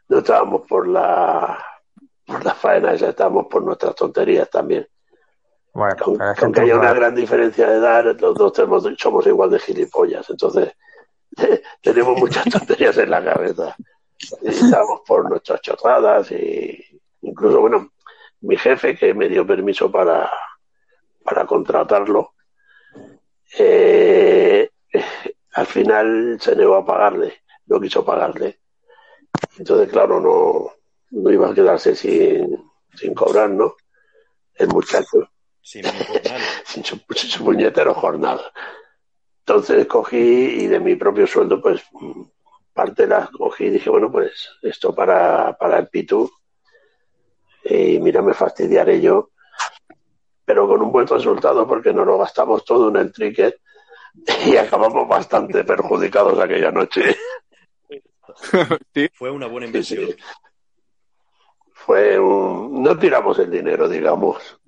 [0.08, 1.58] no estábamos por la
[2.30, 4.88] por la faena ya estamos por nuestras tonterías también.
[5.74, 9.60] Bueno, aunque, aunque haya una gran diferencia de edad, los dos tenemos, somos igual de
[9.60, 10.74] gilipollas, entonces
[11.82, 13.76] tenemos muchas tonterías en la cabeza.
[14.42, 17.92] Y estamos por nuestras chorradas y incluso, bueno,
[18.42, 20.30] mi jefe que me dio permiso para,
[21.24, 22.34] para contratarlo,
[23.58, 24.70] eh,
[25.54, 28.60] al final se negó a pagarle, no quiso pagarle.
[29.58, 30.79] Entonces, claro, no,
[31.12, 32.58] no iba a quedarse sin,
[32.96, 33.76] sin cobrar, ¿no?
[34.56, 35.30] El muchacho.
[35.62, 36.42] Sin, jornal.
[36.66, 38.42] sin, su, sin su puñetero jornal.
[39.40, 41.82] Entonces cogí y de mi propio sueldo, pues
[42.74, 46.30] parte la cogí y dije, bueno, pues esto para, para el Pitu.
[47.64, 49.32] Y mira, me fastidiaré yo,
[50.46, 53.60] pero con un buen resultado porque no lo gastamos todo en el tricket
[54.46, 57.16] y acabamos bastante perjudicados aquella noche.
[58.94, 59.10] ¿Sí?
[59.14, 60.06] Fue una buena inversión.
[60.06, 60.24] Sí, sí
[61.86, 62.84] fue un...
[62.84, 64.60] no tiramos el dinero, digamos.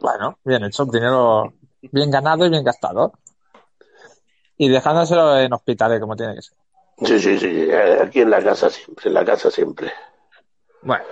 [0.00, 1.52] Bueno, bien hecho, dinero
[1.90, 3.12] bien ganado y bien gastado.
[4.56, 6.56] Y dejándoselo en hospitales como tiene que ser.
[7.02, 9.92] Sí, sí, sí, aquí en la casa siempre, en la casa siempre.
[10.82, 11.04] Bueno,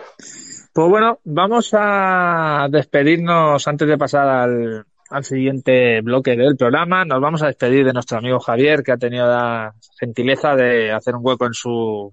[0.73, 7.05] pues bueno, vamos a despedirnos antes de pasar al, al siguiente bloque del programa.
[7.05, 11.17] Nos vamos a despedir de nuestro amigo Javier, que ha tenido la gentileza de hacer
[11.17, 12.13] un hueco en su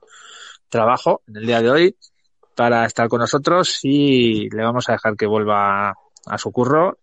[0.70, 1.96] trabajo en el día de hoy
[2.60, 5.92] para estar con nosotros y le vamos a dejar que vuelva
[6.26, 6.98] a su curro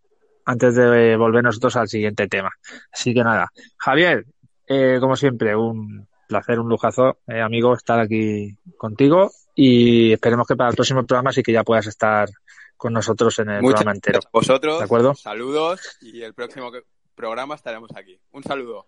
[0.45, 2.51] antes de volver nosotros al siguiente tema.
[2.93, 4.27] Así que nada, Javier,
[4.67, 10.57] eh, como siempre, un placer, un lujazo, eh, amigo, estar aquí contigo y esperemos que
[10.57, 12.29] para el próximo programa sí que ya puedas estar
[12.77, 14.19] con nosotros en el Muchas programa entero.
[14.21, 15.15] gracias a vosotros, ¿De acuerdo?
[15.15, 16.71] saludos y el próximo
[17.15, 18.21] programa estaremos aquí.
[18.31, 18.85] Un saludo.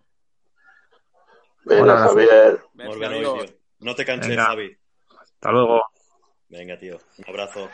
[1.65, 2.09] Venga, abrazo.
[2.09, 3.57] Javier.
[3.79, 4.45] No te canches, Venga.
[4.45, 4.77] Javi.
[5.19, 5.81] Hasta luego.
[6.49, 6.97] Venga, tío.
[7.17, 7.69] Un abrazo.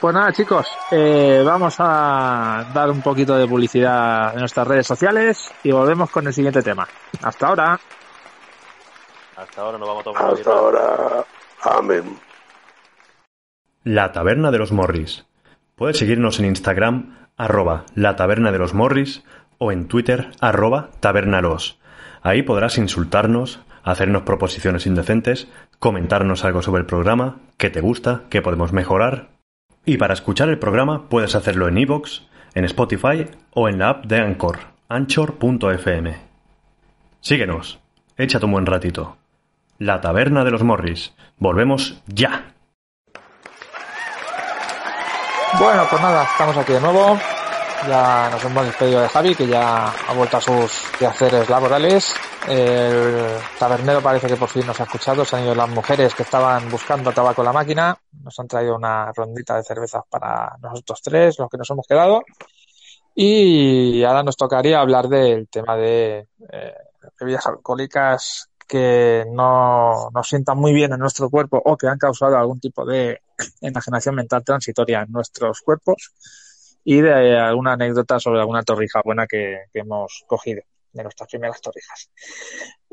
[0.00, 5.50] Pues nada, chicos, eh, vamos a dar un poquito de publicidad en nuestras redes sociales
[5.64, 6.86] y volvemos con el siguiente tema.
[7.22, 7.80] Hasta ahora.
[9.36, 11.24] Hasta ahora nos vamos a tomar Hasta ahora.
[11.62, 12.18] Amén.
[13.84, 15.24] La Taberna de los Morris.
[15.74, 19.24] Puedes seguirnos en Instagram, arroba la Taberna de los Morris,
[19.58, 21.78] o en Twitter, arroba tabernalos.
[22.22, 28.42] Ahí podrás insultarnos, hacernos proposiciones indecentes, comentarnos algo sobre el programa, qué te gusta, qué
[28.42, 29.28] podemos mejorar.
[29.84, 32.22] Y para escuchar el programa puedes hacerlo en iVoox,
[32.54, 36.16] en Spotify o en la app de Anchor, anchor.fm.
[37.20, 37.78] Síguenos,
[38.16, 39.16] échate un buen ratito.
[39.78, 41.14] La Taberna de los Morris.
[41.38, 42.54] Volvemos ya.
[45.60, 47.18] Bueno, pues nada, estamos aquí de nuevo.
[47.84, 52.12] Ya nos hemos despedido de Javi, que ya ha vuelto a sus quehaceres laborales.
[52.48, 53.26] El
[53.58, 55.24] tabernero parece que por fin nos ha escuchado.
[55.24, 57.96] Se han ido las mujeres que estaban buscando tabaco en la máquina.
[58.24, 62.22] Nos han traído una rondita de cervezas para nosotros tres, los que nos hemos quedado.
[63.14, 66.74] Y ahora nos tocaría hablar del tema de eh,
[67.20, 72.36] bebidas alcohólicas que no nos sientan muy bien en nuestro cuerpo o que han causado
[72.36, 73.20] algún tipo de
[73.60, 76.12] enajenación mental transitoria en nuestros cuerpos
[76.88, 81.60] y de alguna anécdota sobre alguna torrija buena que, que hemos cogido de nuestras primeras
[81.60, 82.08] torrijas.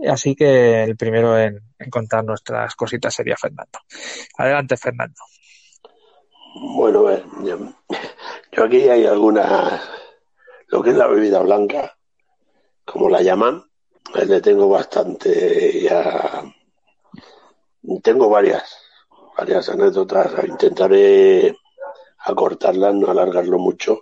[0.10, 1.60] Así que el primero en,
[1.92, 3.78] contar nuestras cositas sería Fernando.
[4.36, 5.22] Adelante, Fernando.
[6.76, 7.06] Bueno,
[8.52, 9.80] yo aquí hay algunas,
[10.70, 11.96] lo que es la bebida blanca,
[12.84, 13.64] como la llaman,
[14.16, 16.44] eh, le tengo bastante ya,
[18.02, 18.76] tengo varias,
[19.38, 21.56] varias anécdotas, intentaré
[22.24, 24.02] acortarlas, no alargarlo mucho.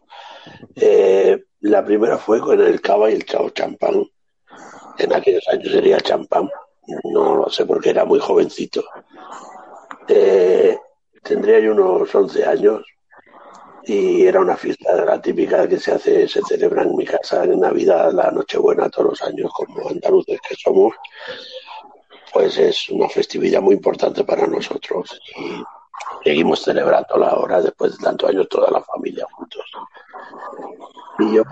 [0.76, 4.04] Eh, la primera fue con el cava y el chao champán,
[4.98, 6.50] en aquellos años sería champán,
[7.06, 8.84] no lo sé porque era muy jovencito.
[10.08, 10.78] Eh,
[11.24, 12.84] tendría yo unos 11 años
[13.84, 17.44] y era una fiesta de la típica que se hace, se celebra en mi casa
[17.44, 20.94] en Navidad, la Nochebuena todos los años, como andaluces que somos,
[22.34, 25.20] pues es una festividad muy importante para nosotros
[26.24, 29.66] seguimos celebrándola ahora después de tantos años toda la familia juntos.
[31.20, 31.44] Y yo,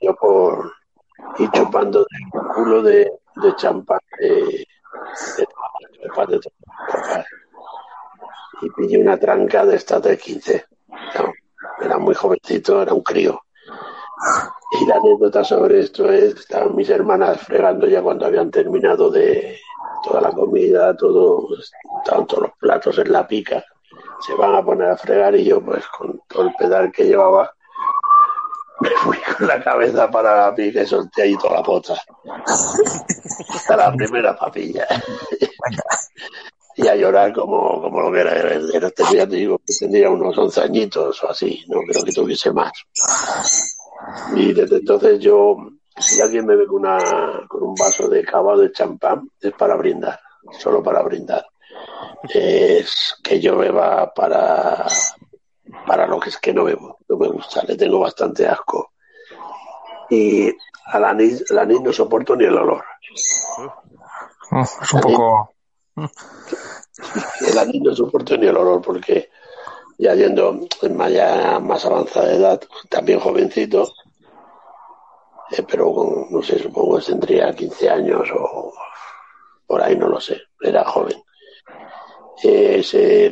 [0.00, 0.72] yo por
[1.38, 4.66] ir chupando del culo de, de champán de,
[5.36, 6.40] de,
[8.62, 10.64] y pillé una tranca de estas de 15.
[11.18, 11.32] No,
[11.84, 13.40] era muy jovencito, era un crío.
[14.80, 19.58] Y la anécdota sobre esto es, estaban mis hermanas fregando ya cuando habían terminado de
[20.04, 21.48] toda la comida, todo,
[21.98, 23.64] estaban todos los platos en la pica,
[24.24, 27.52] se van a poner a fregar y yo pues con todo el pedal que llevaba
[28.82, 31.94] me fui con la cabeza para la pica y solté ahí toda la pota.
[33.48, 34.86] Hasta la primera papilla.
[36.76, 38.32] y a llorar como, como lo que era.
[38.32, 42.12] Era este día, te digo, que tendría unos 11 añitos o así, no creo que
[42.12, 42.72] tuviese más.
[44.34, 45.56] Y desde entonces yo,
[45.98, 46.98] si alguien me ve con, una,
[47.48, 50.18] con un vaso de cava de champán, es para brindar,
[50.58, 51.44] solo para brindar.
[52.28, 54.86] Es que yo beba para,
[55.86, 58.92] para lo que es que no bebo, no me gusta, le tengo bastante asco.
[60.10, 60.52] Y
[60.86, 62.84] al anís, al anís no soporto ni el olor.
[64.82, 65.54] Es un poco...
[67.46, 69.30] El anís no soporto ni el olor porque
[69.98, 73.92] ya yendo en ya más avanzada de edad, también jovencito,
[75.50, 78.72] eh, pero con, no sé, supongo que tendría 15 años o
[79.66, 81.22] por ahí, no lo sé, era joven.
[82.42, 82.82] Se,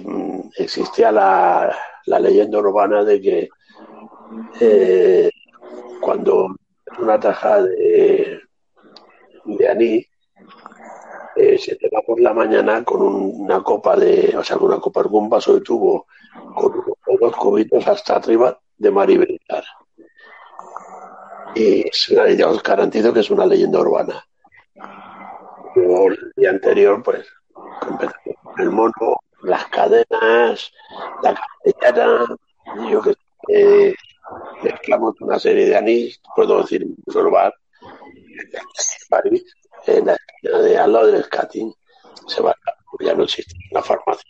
[0.05, 1.75] mm, existía la,
[2.20, 3.49] leyenda urbana de que
[4.61, 5.31] eh,
[6.01, 6.57] cuando
[6.99, 8.40] una taja de,
[9.44, 10.07] de anís
[11.37, 14.68] eh, se te va por la mañana con un- una copa de, o sea, con
[14.68, 16.07] una copa, con un vaso de tubo,
[16.55, 16.73] con
[17.07, 19.16] unos cubitos hasta arriba de mar y
[21.88, 22.09] es
[22.46, 24.25] os garantizo que es una leyenda urbana.
[25.75, 27.27] Luego, el día anterior, pues,
[28.61, 30.73] el mono, las cadenas,
[31.23, 32.37] la castellana,
[32.88, 33.14] yo que
[34.62, 36.94] mezclamos una serie de anís, puedo decir, en
[39.87, 41.73] en la esquina de al lado del skating,
[42.27, 42.55] se va,
[43.01, 44.25] ya no existe una farmacia.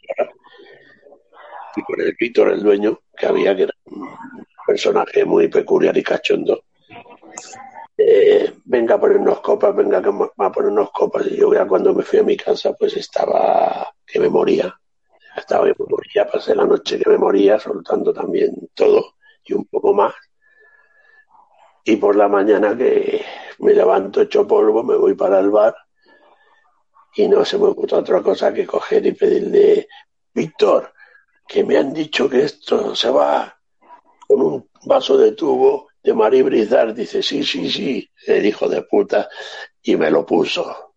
[1.76, 4.08] Y con el Víctor, el dueño, que había, que era un
[4.66, 6.62] personaje muy peculiar y cachondo,
[8.02, 11.26] eh, venga a ponernos copas, venga a ponernos copas.
[11.26, 14.74] Y yo ya cuando me fui a mi casa, pues estaba que me moría.
[15.36, 19.92] Estaba que moría, pasé la noche que me moría, soltando también todo y un poco
[19.92, 20.14] más.
[21.84, 23.22] Y por la mañana que
[23.58, 25.74] me levanto hecho polvo, me voy para el bar
[27.14, 29.88] y no se me ocurrió otra cosa que coger y pedirle,
[30.32, 30.92] Víctor,
[31.46, 33.58] que me han dicho que esto se va
[34.26, 36.94] con un vaso de tubo de Marí Brizar.
[36.94, 39.28] Dice, sí, sí, sí, el hijo de puta,
[39.82, 40.94] y me lo puso.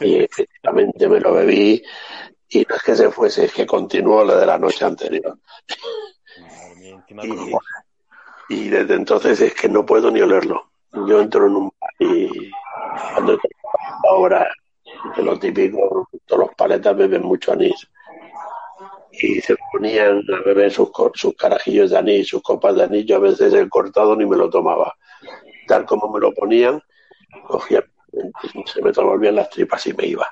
[0.00, 1.82] Y efectivamente me lo bebí,
[2.48, 5.38] y no es que se fuese, es que continuó lo de la noche anterior.
[6.40, 7.60] Madre mía, encima Y, con-
[8.48, 10.70] y desde entonces es que no puedo ni olerlo.
[11.06, 12.50] Yo entro en un bar y
[13.14, 13.38] cuando
[14.08, 14.50] ahora,
[15.16, 17.86] de lo típico, todos los paletas beben mucho anís.
[19.12, 23.06] Y se ponían a beber sus, sus carajillos de anís, sus copas de anís.
[23.06, 24.94] Yo a veces el cortado ni me lo tomaba.
[25.66, 26.82] Tal como me lo ponían,
[27.46, 27.84] cogía,
[28.66, 30.26] se me revolvían las tripas y me iba.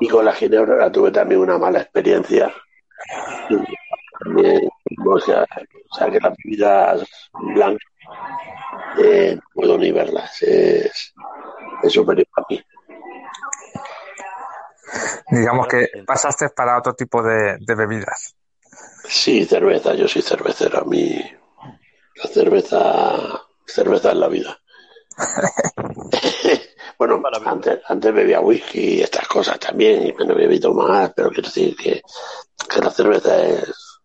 [0.00, 2.52] Y con la ginebra tuve también una mala experiencia.
[5.06, 5.46] O sea,
[6.10, 7.88] que las bebidas blancas
[8.98, 10.42] eh, no puedo ni verlas.
[10.42, 11.14] Es,
[11.82, 12.60] es superior a mí.
[15.30, 18.34] Digamos que pasaste para otro tipo de, de bebidas.
[19.08, 20.80] Sí, cerveza, yo soy cervecero.
[20.80, 21.20] A mí
[22.16, 24.58] la cerveza, cerveza es la vida.
[26.98, 31.30] bueno, antes, antes bebía whisky y estas cosas también, y me he bebido más, pero
[31.30, 32.02] quiero decir que,
[32.68, 34.00] que la cerveza es,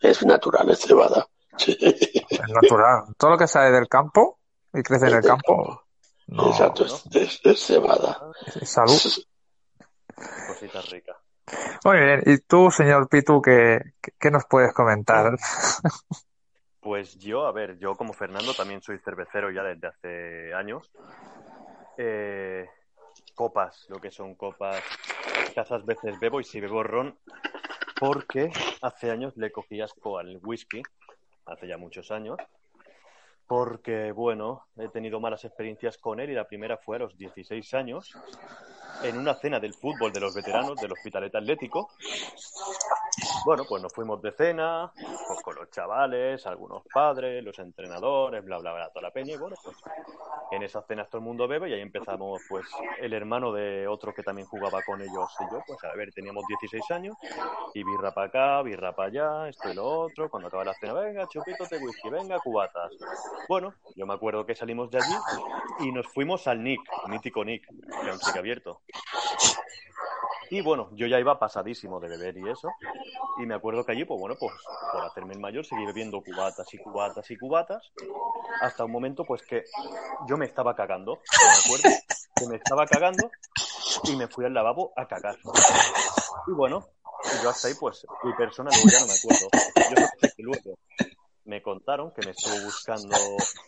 [0.00, 1.26] es natural, es cebada.
[1.58, 3.04] Es natural.
[3.16, 4.40] Todo lo que sale del campo
[4.72, 5.82] y crece en el campo,
[6.26, 8.20] no, Exacto, es, es- es cebada.
[8.60, 9.00] es salud.
[10.46, 11.16] Cosita rica.
[11.84, 12.22] Muy bien.
[12.26, 13.80] ¿Y tú, señor Pitu, qué,
[14.18, 15.36] qué- nos puedes comentar?
[16.80, 20.90] Pues yo, a ver, yo como Fernando también soy cervecero ya desde hace años.
[21.96, 22.68] Eh,
[23.34, 24.82] copas, lo que son copas,
[25.48, 27.18] escasas veces bebo y si bebo ron,
[27.98, 28.52] porque
[28.82, 30.82] hace años le cogí asco al whisky,
[31.46, 32.38] hace ya muchos años,
[33.46, 37.74] porque, bueno, he tenido malas experiencias con él y la primera fue a los 16
[37.74, 38.12] años,
[39.02, 41.90] en una cena del fútbol de los veteranos del Hospitalet Atlético.
[43.46, 48.58] Bueno, pues nos fuimos de cena, pues con los chavales, algunos padres, los entrenadores, bla,
[48.58, 49.34] bla, bla, toda la peña.
[49.34, 49.76] Y bueno, pues
[50.50, 52.66] en esas cenas todo el mundo bebe y ahí empezamos, pues
[52.98, 56.42] el hermano de otro que también jugaba con ellos y yo, pues a ver, teníamos
[56.48, 57.16] 16 años
[57.72, 60.28] y birra para acá, birra para allá, esto y lo otro.
[60.28, 62.94] Cuando acaba la cena, venga, chupitos de whisky, venga, cubatas.
[63.48, 65.14] Bueno, yo me acuerdo que salimos de allí
[65.88, 68.80] y nos fuimos al Nick, mítico Nick, que aún sigue abierto.
[70.50, 72.68] Y bueno, yo ya iba pasadísimo de beber y eso.
[73.38, 74.52] Y me acuerdo que allí, pues bueno, pues
[74.92, 77.92] por hacerme el mayor seguí bebiendo cubatas y cubatas y cubatas.
[78.60, 79.64] Hasta un momento, pues que
[80.28, 81.14] yo me estaba cagando.
[81.16, 81.98] Me acuerdo
[82.36, 83.30] que me estaba cagando
[84.04, 85.36] y me fui al lavabo a cagar.
[86.46, 86.86] Y bueno,
[87.42, 89.48] yo hasta ahí, pues mi persona luego ya no me acuerdo.
[89.90, 90.78] Yo sé que luego
[91.46, 93.16] me contaron que me estuvo buscando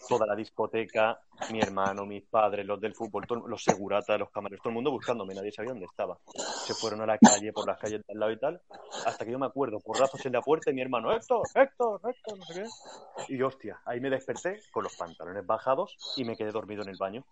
[0.08, 4.70] toda la discoteca, mi hermano, mis padres, los del fútbol, los seguratas, los camareros, todo
[4.70, 6.18] el mundo buscándome, nadie sabía dónde estaba.
[6.66, 8.60] Se fueron a la calle, por las calles de al lado y tal,
[9.06, 12.38] hasta que yo me acuerdo, porrazos en la puerta y mi hermano, Héctor, Héctor, Héctor,
[12.38, 13.34] no sé qué.
[13.34, 16.96] Y hostia, ahí me desperté con los pantalones bajados y me quedé dormido en el
[16.96, 17.24] baño.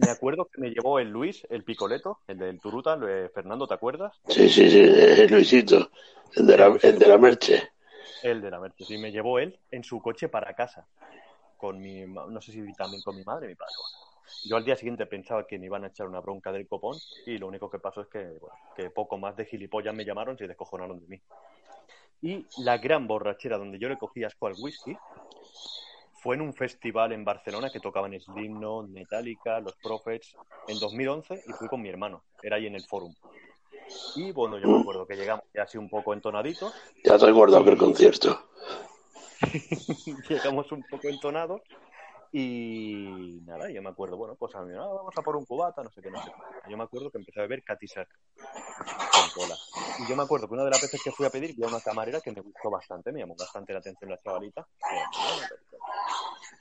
[0.00, 3.66] Me acuerdo que me llevó el Luis, el picoleto, el del Turuta, el de Fernando,
[3.66, 4.14] ¿te acuerdas?
[4.28, 5.90] Sí, sí, sí, eh, Luisito,
[6.34, 7.75] el de la, el de la merche.
[8.22, 10.86] El de la Merche, sí, me llevó él en su coche para casa.
[11.56, 13.72] Con mi, no sé si también con mi madre y mi padre.
[14.44, 17.38] Yo al día siguiente pensaba que me iban a echar una bronca del copón y
[17.38, 21.00] lo único que pasó es que poco más de gilipollas me llamaron y se descojonaron
[21.00, 21.22] de mí.
[22.22, 24.96] Y la gran borrachera donde yo le cogí asco al whisky
[26.14, 30.34] fue en un festival en Barcelona que tocaban Slipknot, Metallica, Los Prophets
[30.66, 32.24] en 2011 y fui con mi hermano.
[32.42, 33.14] Era ahí en el forum.
[34.14, 36.72] Y bueno, yo me acuerdo que llegamos ya así un poco entonaditos
[37.04, 38.38] Ya recuerdo aquel concierto.
[40.28, 41.60] llegamos un poco entonados
[42.32, 45.82] y nada, yo me acuerdo, bueno, pues a mí, "Ah, vamos a por un cubata,
[45.82, 46.70] no sé qué, no sé qué.
[46.70, 48.08] Yo me acuerdo que empecé a beber Catisac
[49.14, 49.58] con cola.
[49.98, 51.68] Y yo me acuerdo que una de las veces que fui a pedir, vi a
[51.68, 54.66] una camarera que me gustó bastante, me llamó bastante la atención la chavalita.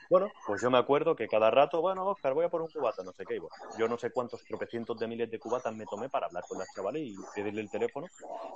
[0.10, 3.04] Bueno, pues yo me acuerdo que cada rato, bueno, Oscar, voy a por un cubata,
[3.04, 3.40] no sé qué.
[3.40, 6.60] Bueno, yo no sé cuántos tropecientos de miles de cubatas me tomé para hablar con
[6.60, 8.08] las chavales y pedirle el teléfono,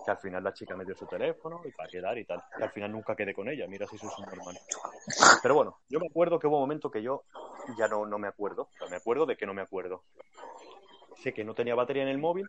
[0.05, 2.41] que al final la chica me dio su teléfono y para quedar y tal.
[2.55, 4.59] Que al final nunca quedé con ella, mira si soy su hermano.
[5.41, 7.23] Pero bueno, yo me acuerdo que hubo un momento que yo
[7.77, 8.69] ya no, no me acuerdo.
[8.89, 10.03] Me acuerdo de que no me acuerdo.
[11.17, 12.47] Sé que no tenía batería en el móvil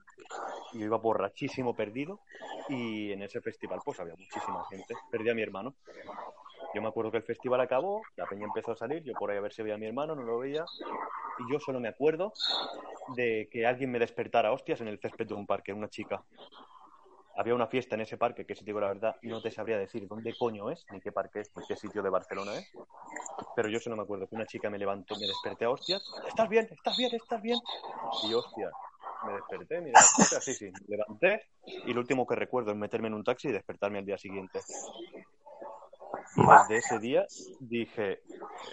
[0.72, 2.20] y iba borrachísimo perdido
[2.68, 4.94] y en ese festival pues había muchísima gente.
[5.10, 5.74] Perdí a mi hermano.
[6.74, 9.38] Yo me acuerdo que el festival acabó, la peña empezó a salir, yo por ahí
[9.38, 10.64] a ver si veía a mi hermano, no lo veía.
[11.38, 12.32] Y yo solo me acuerdo
[13.16, 16.22] de que alguien me despertara hostias en el césped de un parque, una chica.
[17.36, 19.78] había una fiesta en ese parque que, si te digo la verdad, no te sabría
[19.78, 22.72] decir dónde coño es, ni qué parque es, ni qué sitio de Barcelona es.
[23.56, 26.02] Pero yo eso no me acuerdo, que una chica me levantó, me desperté a hostias.
[26.26, 26.68] ¿Estás bien?
[26.70, 27.14] ¿Estás bien?
[27.14, 27.58] ¿Estás bien?
[28.28, 28.70] Y hostia,
[29.26, 30.00] me desperté, mira,
[30.40, 31.42] sí, sí, me levanté
[31.86, 34.60] y lo último que recuerdo es meterme en un taxi y despertarme al día siguiente.
[36.36, 37.26] Desde ese día
[37.60, 38.22] dije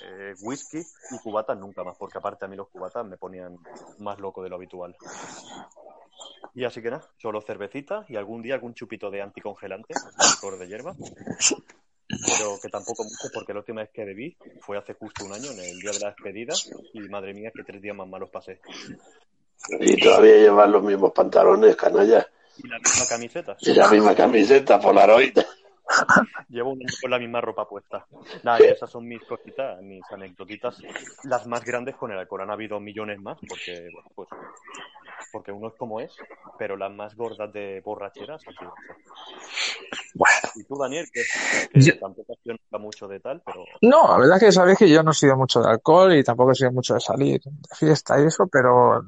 [0.04, 3.58] eh, whisky y cubatas nunca más, porque aparte a mí los cubatas me ponían
[4.00, 4.96] más loco de lo habitual.
[6.54, 9.94] Y así que nada, solo cervecita y algún día algún chupito de anticongelante,
[10.32, 10.96] licor de hierba.
[12.08, 15.52] Pero que tampoco mucho, porque la última vez que bebí fue hace justo un año,
[15.52, 16.54] en el día de la despedida,
[16.94, 18.62] y madre mía, que tres días más malos pasé.
[19.80, 22.26] Y todavía llevan los mismos pantalones, canalla.
[22.58, 23.58] Y la misma camiseta.
[23.60, 25.38] Y la misma camiseta, Polaroid.
[26.50, 28.06] Llevo un año con la misma ropa puesta.
[28.44, 30.82] Nada, y esas son mis cositas, mis anecdotitas.
[31.24, 32.42] Las más grandes con el alcohol.
[32.42, 34.30] Han habido millones más, porque, bueno, pues,
[35.32, 36.12] porque uno es como es,
[36.58, 38.98] pero las más gordas de borracheras han sido esas.
[40.56, 41.22] Y tú, Daniel, que,
[41.72, 44.78] que Yo- tampoco has sido mucho de tal, pero No, la verdad es que sabéis
[44.80, 47.42] que yo no he sido mucho de alcohol y tampoco he sido mucho de salir
[47.44, 49.04] de fiesta y eso, pero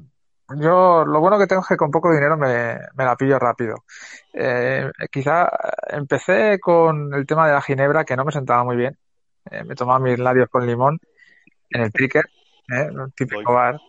[0.58, 3.84] yo lo bueno que tengo es que con poco dinero me, me la pillo rápido.
[4.34, 5.50] Eh, quizá
[5.88, 8.97] empecé con el tema de la ginebra que no me sentaba muy bien.
[9.52, 11.00] Eh, me tomaba mis labios con limón
[11.70, 12.26] en el Picker,
[12.72, 12.89] ¿eh?
[12.91, 13.56] un típico Uy.
[13.56, 13.80] bar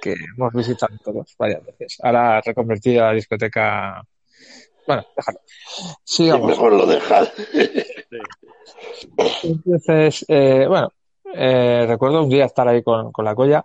[0.00, 1.98] que hemos visitado todos varias veces.
[2.02, 4.02] Ahora reconvertido a la discoteca.
[4.86, 5.40] Bueno, déjalo.
[6.04, 6.48] Sigamos.
[6.48, 7.32] mejor lo dejar.
[9.42, 10.92] Entonces, eh, bueno,
[11.34, 13.64] eh, recuerdo un día estar ahí con, con la colla,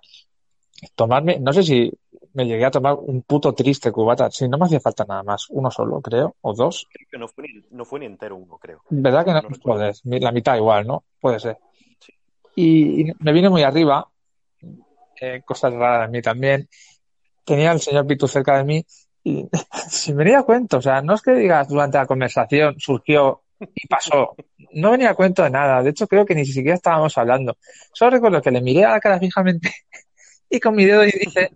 [0.95, 1.91] tomarme, no sé si
[2.33, 5.47] me llegué a tomar un puto triste cubata, si no me hacía falta nada más,
[5.49, 6.87] uno solo, creo, o dos.
[6.91, 8.81] creo que no fue ni, no fue ni entero uno, creo.
[8.89, 9.41] ¿Verdad que no?
[9.41, 9.49] No.
[9.61, 11.03] Joder, la mitad igual, ¿no?
[11.19, 11.57] Puede ser.
[11.99, 12.13] Sí.
[12.55, 14.07] Y, y me vine muy arriba,
[15.21, 16.67] eh, cosas raras de mí también.
[17.43, 18.85] Tenía al señor Pitu cerca de mí
[19.23, 19.47] y
[19.89, 23.87] sin venir a cuento, o sea, no es que digas durante la conversación surgió y
[23.87, 24.35] pasó.
[24.73, 25.81] No venía a cuento de nada.
[25.83, 27.57] De hecho, creo que ni siquiera estábamos hablando.
[27.93, 29.71] Solo recuerdo que le miré a la cara fijamente
[30.55, 31.51] y con mi dedo índice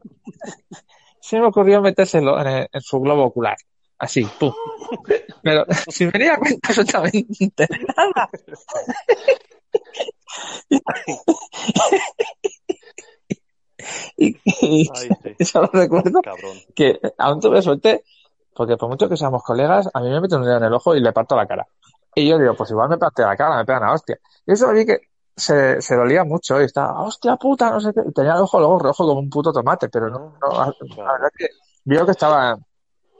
[1.21, 3.55] se me ocurrió metérselo en, el- en su globo ocular.
[3.99, 4.53] Así, pum.
[5.43, 8.29] Pero sin venir a cuento absolutamente nada.
[14.17, 15.45] Y, y Ay, sí.
[15.45, 16.57] solo recuerdo Cabrón.
[16.75, 18.03] que aún tuve suerte,
[18.55, 20.95] porque por mucho que seamos colegas, a mí me meten un dedo en el ojo
[20.95, 21.67] y le parto la cara.
[22.15, 24.17] Y yo digo, pues igual me parte la cara, me pegan a hostia.
[24.45, 24.97] Y eso vi que
[25.37, 28.01] se, se dolía mucho y estaba, hostia puta, no sé qué.
[28.07, 31.29] Y tenía el ojo luego rojo como un puto tomate, pero no, no, la verdad
[31.37, 31.47] que
[31.85, 32.57] vio que estaba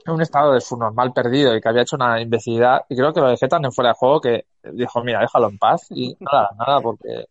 [0.06, 2.82] en un estado de su normal perdido y que había hecho una imbecilidad.
[2.88, 5.58] Y creo que lo dejé tan en fuera de juego que dijo, mira, déjalo en
[5.58, 7.26] paz y nada, nada, porque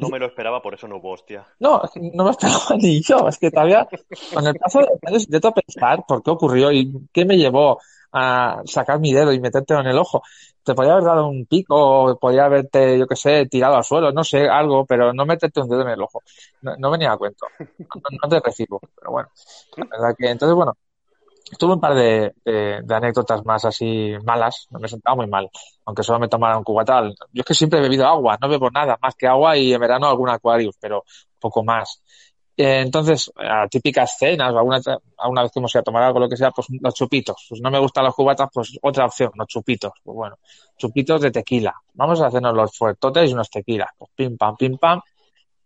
[0.00, 1.46] No me lo esperaba, por eso no hubo hostia.
[1.58, 1.82] no,
[2.14, 3.28] no me esperaba ni yo.
[3.28, 3.88] Es que todavía,
[4.32, 7.78] con el paso de años, intento pensar por qué ocurrió y qué me llevó
[8.12, 10.22] a sacar mi dedo y metértelo en el ojo.
[10.62, 14.12] Te podía haber dado un pico, o podía haberte, yo qué sé, tirado al suelo,
[14.12, 16.22] no sé, algo, pero no meterte un dedo en el ojo.
[16.62, 17.46] No, venía a cuento.
[18.22, 19.28] No, te recibo, pero bueno.
[20.18, 20.72] Entonces, bueno,
[21.58, 24.66] tuve un par de, de- anécdotas más así malas.
[24.70, 25.48] Me sentaba muy mal,
[25.84, 27.14] aunque solo me tomara un cubatal.
[27.32, 29.80] Yo es que siempre he bebido agua, no bebo nada más que agua y en
[29.80, 31.04] verano algún Aquarius, pero
[31.40, 32.02] poco más.
[32.56, 36.28] Eh, entonces, a típicas cenas o alguna, vez que hemos ido a tomar algo, lo
[36.28, 37.46] que sea, pues los chupitos.
[37.48, 39.92] Pues no me gustan los cubatas, pues otra opción, los chupitos.
[40.02, 40.38] Pues bueno,
[40.78, 41.74] chupitos de tequila.
[41.94, 43.90] Vamos a hacernos los fuertotes y unos tequilas.
[43.98, 45.00] Pues pim pam, pim pam.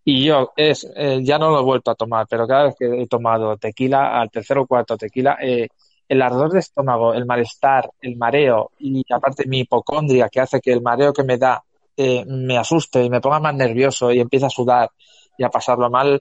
[0.05, 3.03] Y yo es, eh, ya no lo he vuelto a tomar, pero cada vez que
[3.03, 5.69] he tomado tequila, al tercer o cuarto tequila, eh,
[6.09, 10.73] el ardor de estómago, el malestar, el mareo y aparte mi hipocondria que hace que
[10.73, 11.63] el mareo que me da
[11.97, 14.91] eh, me asuste y me ponga más nervioso y empiece a sudar
[15.39, 16.21] y a pasarlo mal,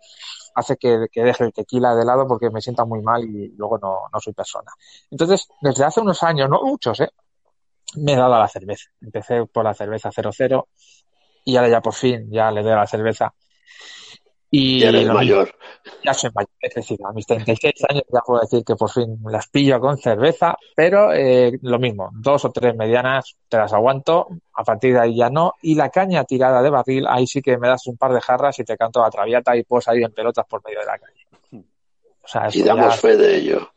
[0.56, 3.78] hace que, que deje el tequila de lado porque me sienta muy mal y luego
[3.78, 4.72] no, no soy persona.
[5.12, 7.10] Entonces, desde hace unos años, no muchos, ¿eh?
[7.96, 8.90] me he dado a la cerveza.
[9.02, 10.68] Empecé por la cerveza 00
[11.46, 13.34] y ahora ya por fin ya le doy a la cerveza.
[14.52, 15.54] Y Ya eres lo mayor.
[16.04, 17.08] ya soy mayor, he crecido.
[17.08, 21.14] A mis 36 años ya puedo decir que por fin las pillo con cerveza, pero
[21.14, 25.30] eh, lo mismo, dos o tres medianas te las aguanto, a partir de ahí ya
[25.30, 25.54] no.
[25.62, 28.58] Y la caña tirada de barril, ahí sí que me das un par de jarras
[28.60, 31.26] y te canto la traviata y puedo salir en pelotas por medio de la calle.
[32.24, 33.72] O sea, Y ya damos fe de ello.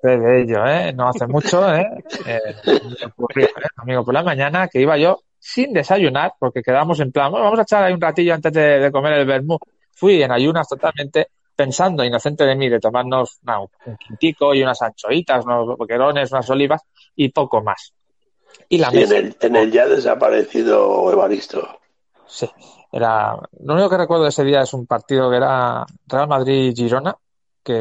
[0.00, 0.92] fe de ello, ¿eh?
[0.94, 1.86] No hace mucho, ¿eh?
[2.26, 2.38] Eh,
[3.06, 3.66] ocurrió, ¿eh?
[3.76, 7.60] Domingo por la mañana que iba yo sin desayunar porque quedamos en plan, bueno, vamos
[7.60, 9.58] a echar ahí un ratillo antes de, de comer el vermú.
[10.00, 13.38] Fui en ayunas totalmente pensando, inocente de mí, de tomarnos
[13.84, 16.82] un quintico y unas anchoitas, unos boquerones, unas olivas
[17.16, 17.92] y poco más.
[18.68, 21.80] Y la Sí, en mesa, el, en el ya desaparecido Evaristo.
[22.24, 22.46] sí,
[22.92, 27.14] era, lo único que recuerdo de ese día es un partido que era Real Madrid-Girona,
[27.62, 27.74] que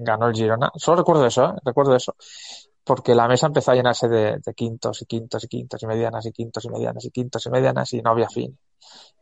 [0.00, 0.70] ganó el Girona.
[0.76, 1.54] Solo recuerdo eso, ¿eh?
[1.64, 2.14] Recuerdo eso.
[2.84, 6.26] porque la mesa empezó a llenarse de, de quintos y quintos y quintos y medianas
[6.26, 8.58] y quintos y medianas y quintos y medianas y no había fin.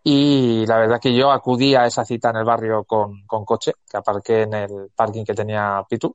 [0.02, 3.72] Y la verdad que yo acudí a esa cita en el barrio con, con coche,
[3.88, 6.14] que aparqué en el parking que tenía Pitu.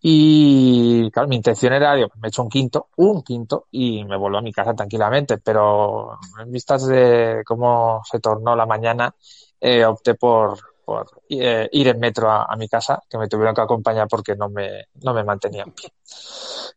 [0.00, 4.38] Y claro, mi intención era, digo, me echo un quinto, un quinto, y me vuelvo
[4.38, 9.14] a mi casa tranquilamente, pero en vistas de cómo se tornó la mañana,
[9.60, 13.54] eh, opté por, por eh, ir en metro a, a mi casa, que me tuvieron
[13.54, 15.92] que acompañar porque no me, no me mantenía en pie.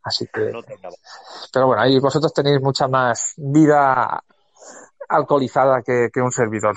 [0.03, 0.61] Así que, No
[1.51, 4.23] pero bueno, ahí vosotros tenéis mucha más vida
[5.09, 6.75] alcoholizada que, que un servidor.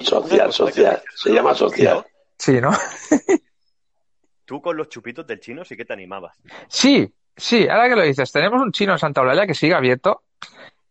[0.00, 1.02] Social, social.
[1.14, 2.04] Se llama social.
[2.38, 2.70] Sí, ¿no?
[4.44, 6.36] Tú con los chupitos del chino sí que te animabas.
[6.68, 10.22] Sí, sí, ahora que lo dices, tenemos un chino en Santa Eulalia que sigue abierto,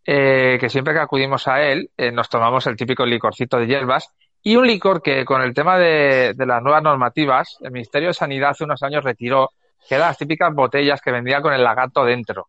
[0.06, 4.10] eh, que siempre que acudimos a él eh, nos tomamos el típico licorcito de hierbas
[4.42, 8.14] y un licor que con el tema de, de las nuevas normativas, el Ministerio de
[8.14, 9.50] Sanidad hace unos años retiró,
[9.88, 12.48] que eran las típicas botellas que vendía con el lagarto dentro,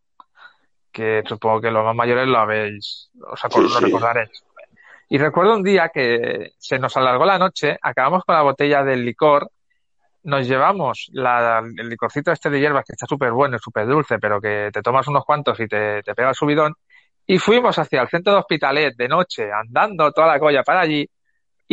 [0.91, 3.85] que supongo que los más mayores lo habéis, o sea, Sí, lo sí.
[3.85, 4.29] recordaréis.
[5.09, 9.03] Y recuerdo un día que se nos alargó la noche, acabamos con la botella del
[9.03, 9.49] licor,
[10.23, 14.19] nos llevamos la- el licorcito este de hierbas que está súper bueno y súper dulce,
[14.19, 16.75] pero que te tomas unos cuantos y te, te pega el subidón,
[17.25, 21.07] y fuimos hacia el centro de Hospitalet de noche, andando toda la colla para allí,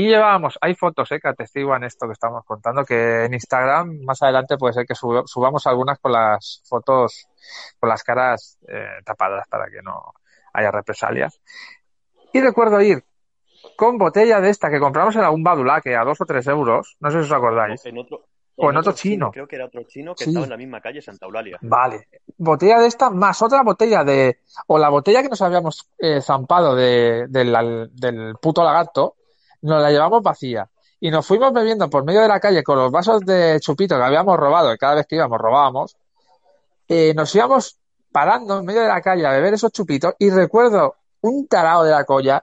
[0.00, 4.22] y llevábamos, hay fotos eh, que atestiguan esto que estamos contando, que en Instagram más
[4.22, 7.26] adelante puede ser que sub- subamos algunas con las fotos,
[7.80, 10.14] con las caras eh, tapadas para que no
[10.52, 11.40] haya represalias.
[12.32, 13.02] Y recuerdo ir
[13.76, 17.10] con botella de esta que compramos en algún badulaque a dos o tres euros, no
[17.10, 17.84] sé si os acordáis.
[17.86, 18.24] En otro,
[18.54, 19.30] O en otro chino.
[19.32, 20.30] Creo que era otro chino que Sí.
[20.30, 21.58] estaba en la misma calle, Santa Eulalia.
[21.62, 22.06] Vale.
[22.36, 24.40] Botella de esta más otra botella de.
[24.68, 29.16] O la botella que nos habíamos eh, zampado de, del, del puto lagarto,
[29.62, 30.68] nos la llevamos vacía.
[31.00, 34.02] Y nos fuimos bebiendo por medio de la calle con los vasos de chupito que
[34.02, 35.96] habíamos robado, y cada vez que íbamos robábamos.
[36.88, 37.78] Eh, nos íbamos
[38.10, 40.14] parando en medio de la calle a beber esos chupitos.
[40.18, 42.42] Y recuerdo un tarao de la colla,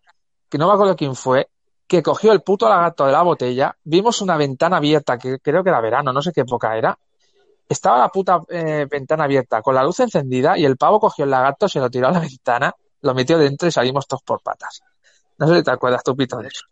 [0.50, 1.50] que no me acuerdo quién fue,
[1.88, 3.76] que cogió el puto lagarto de la botella.
[3.84, 6.98] Vimos una ventana abierta, que creo que era verano, no sé qué época era
[7.68, 11.32] estaba la puta eh, ventana abierta con la luz encendida y el pavo cogió el
[11.32, 14.82] lagarto, se lo tiró a la ventana, lo metió dentro y salimos todos por patas.
[15.38, 16.66] No sé si te acuerdas tú, Pito, de eso.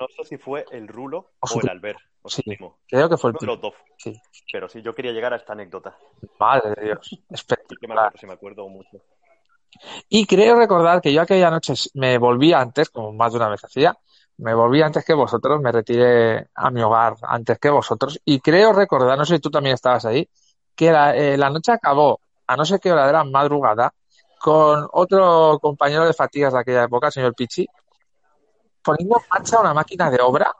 [0.00, 2.42] No sé si fue el Rulo O el Albert, o Sí.
[2.42, 2.78] primo.
[2.88, 3.74] Creo que fue el Uno de los primo.
[3.74, 3.94] dos.
[3.98, 4.12] Sí.
[4.52, 5.96] Pero sí, yo quería llegar a esta anécdota.
[6.38, 7.18] Madre de Dios.
[7.30, 8.12] Espectacular.
[8.26, 8.98] me acuerdo mucho.
[10.08, 13.62] Y creo recordar que yo aquella noche me volví antes, como más de una vez
[13.64, 13.94] hacía,
[14.38, 18.18] me volví antes que vosotros, me retiré a mi hogar antes que vosotros.
[18.24, 20.28] Y creo recordar, no sé si tú también estabas ahí,
[20.74, 23.92] que la, eh, la noche acabó, a no sé qué hora era, madrugada,
[24.40, 27.66] con otro compañero de fatigas de aquella época, el señor Pichi,
[28.82, 30.52] poniendo en marcha una máquina de obra.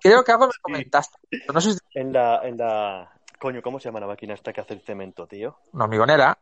[0.00, 3.10] Creo que algo me comentaste, pero no sé si En la, en la...
[3.38, 5.58] Coño, ¿cómo se llama la máquina esta que hace el cemento, tío?
[5.72, 6.38] una hormigonera.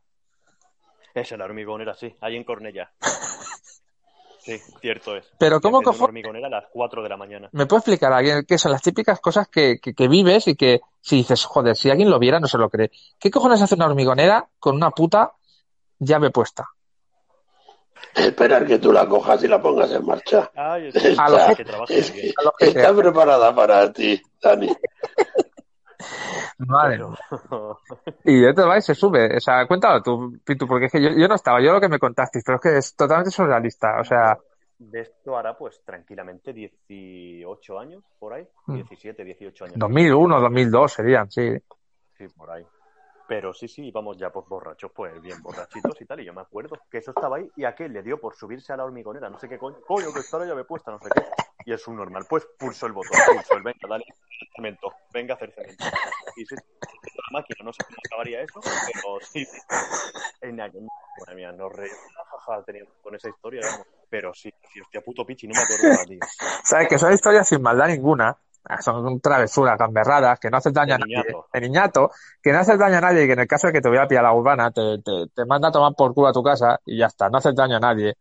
[1.15, 2.15] Esa, la hormigonera, sí.
[2.21, 2.91] Ahí en Cornella.
[4.39, 5.27] Sí, cierto es.
[5.39, 7.49] Pero ¿cómo cojo- hormigonera a las 4 de la mañana.
[7.51, 10.55] ¿Me puede explicar a alguien qué son las típicas cosas que, que, que vives y
[10.55, 12.93] que si dices, joder, si alguien lo viera no se lo cree?
[13.19, 15.33] ¿Qué cojones hace una hormigonera con una puta
[15.99, 16.69] llave puesta?
[18.15, 20.51] Esperar que tú la cojas y la pongas en marcha.
[20.55, 22.13] Está, A que es
[22.75, 22.97] bien.
[22.97, 24.75] preparada para ti, Dani.
[26.59, 28.17] Madre Pero- mía.
[28.25, 29.37] Y de todo va y se sube.
[29.37, 31.89] O sea, cuéntalo tú, Pitu, porque es que yo, yo no estaba, yo lo que
[31.89, 34.01] me contasteis, pero es que es totalmente surrealista.
[34.01, 34.39] O sea,
[34.79, 38.47] De esto hará pues tranquilamente 18 años, por ahí.
[38.67, 38.75] Mm.
[38.77, 39.79] 17, 18 años.
[39.79, 41.57] 2001, 2002 serían, sí.
[42.17, 42.65] Sí, por ahí.
[43.29, 46.21] Pero sí, sí, íbamos ya pues borrachos, pues bien borrachitos y tal.
[46.21, 48.77] Y yo me acuerdo que eso estaba ahí y aquel le dio por subirse a
[48.77, 51.23] la hormigonera, no sé qué coño, coño, que está la llave puesta, no sé qué.
[51.65, 54.05] Y es un normal, pues pulsó el botón, pulsó el venga, dale,
[54.55, 55.85] cemento, venga a hacer cemento.
[56.37, 59.59] Y sí, la máquina, no sé cómo acabaría eso, pero sí, sí.
[60.43, 60.87] En aquel-
[61.19, 61.99] madre mía, nos reímos,
[62.65, 63.87] teníamos con esa historia, vamos.
[64.09, 66.21] Pero sí, hostia, puto pichi, no me acuerdo tío.
[66.65, 68.37] Sabes que son historias sin maldad ninguna.
[68.81, 71.23] Son travesuras, gamberradas, que no hacen daño a nadie.
[71.53, 72.11] De niñato,
[72.43, 73.99] que no haces daño a nadie y que en el caso de que te voy
[73.99, 76.79] a pillar la urbana, te, te, te manda a tomar por culo a tu casa
[76.85, 78.15] y ya está, no haces daño a nadie.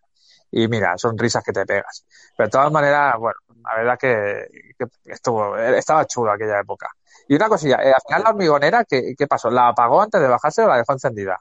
[0.51, 2.05] Y mira, son risas que te pegas.
[2.37, 6.89] Pero de todas maneras, bueno, la verdad que, que estuvo, estaba chulo aquella época.
[7.27, 9.49] Y una cosilla, eh, al final la hormigonera, ¿qué, ¿qué pasó?
[9.49, 11.39] ¿La apagó antes de bajarse o la dejó encendida?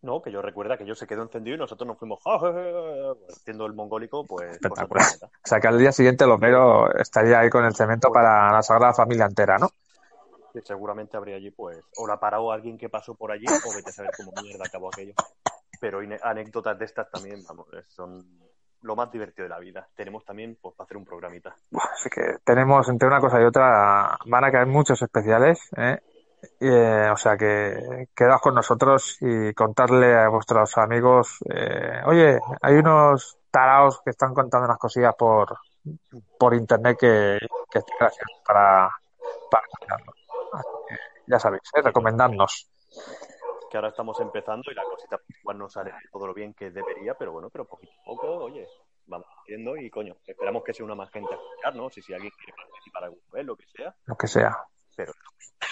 [0.00, 3.74] No, que yo recuerda que yo se quedó encendido y nosotros nos fuimos haciendo el
[3.74, 4.46] mongólico, pues.
[4.46, 5.04] por Espectacular.
[5.04, 5.26] sorpresa.
[5.26, 8.94] O sea que al día siguiente el estaría ahí con el cemento para la Sagrada
[8.94, 9.68] Familia entera, ¿no?
[10.52, 13.90] que seguramente habría allí, pues, o la paró alguien que pasó por allí, o vete
[13.90, 15.14] a saber cómo mierda acabó aquello.
[15.80, 18.24] Pero anécdotas de estas también, vamos, son
[18.82, 19.88] lo más divertido de la vida.
[19.94, 21.54] Tenemos también, pues, para hacer un programita.
[21.94, 26.00] Así que tenemos entre una cosa y otra, van a caer muchos especiales, ¿eh?
[26.60, 32.74] Eh, o sea que quedaos con nosotros y contarle a vuestros amigos, eh, oye, hay
[32.74, 35.56] unos taraos que están contando unas cosillas por,
[36.38, 37.38] por internet que,
[37.70, 38.88] que graciosos para,
[39.50, 40.12] para escucharlo.
[40.52, 41.82] Así que ya sabéis, ¿eh?
[41.82, 42.68] recomendadnos.
[43.70, 47.14] Que ahora estamos empezando y la cosita igual no sale todo lo bien que debería,
[47.14, 48.66] pero bueno, pero poquito a poco, oye,
[49.06, 52.32] vamos haciendo y coño, esperamos que sea una más gente a escucharnos y si alguien
[52.36, 54.56] quiere participar alguna vez, lo que sea, Lo que sea.
[54.98, 55.12] Pero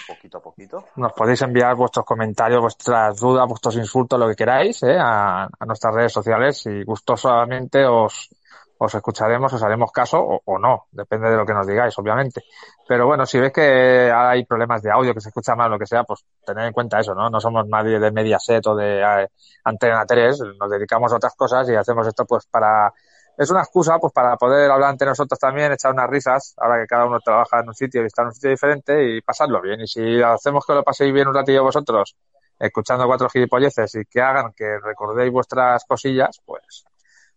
[0.07, 0.85] poquito a poquito.
[0.95, 4.97] Nos podéis enviar vuestros comentarios, vuestras dudas, vuestros insultos, lo que queráis, ¿eh?
[4.97, 8.29] a, nuestras redes sociales y gustosamente os,
[8.77, 12.45] os escucharemos, os haremos caso o, o no, depende de lo que nos digáis, obviamente.
[12.87, 15.87] Pero bueno, si ves que hay problemas de audio, que se escucha mal, lo que
[15.87, 17.29] sea, pues tened en cuenta eso, ¿no?
[17.29, 19.27] No somos nadie de Mediaset o de eh,
[19.65, 22.93] Antena 3, nos dedicamos a otras cosas y hacemos esto pues para...
[23.37, 26.87] Es una excusa pues para poder hablar entre nosotros también, echar unas risas, ahora que
[26.87, 29.81] cada uno trabaja en un sitio y está en un sitio diferente y pasarlo bien.
[29.81, 32.15] Y si hacemos que lo paséis bien un ratillo vosotros,
[32.59, 36.85] escuchando cuatro gilipolleces y que hagan que recordéis vuestras cosillas, pues,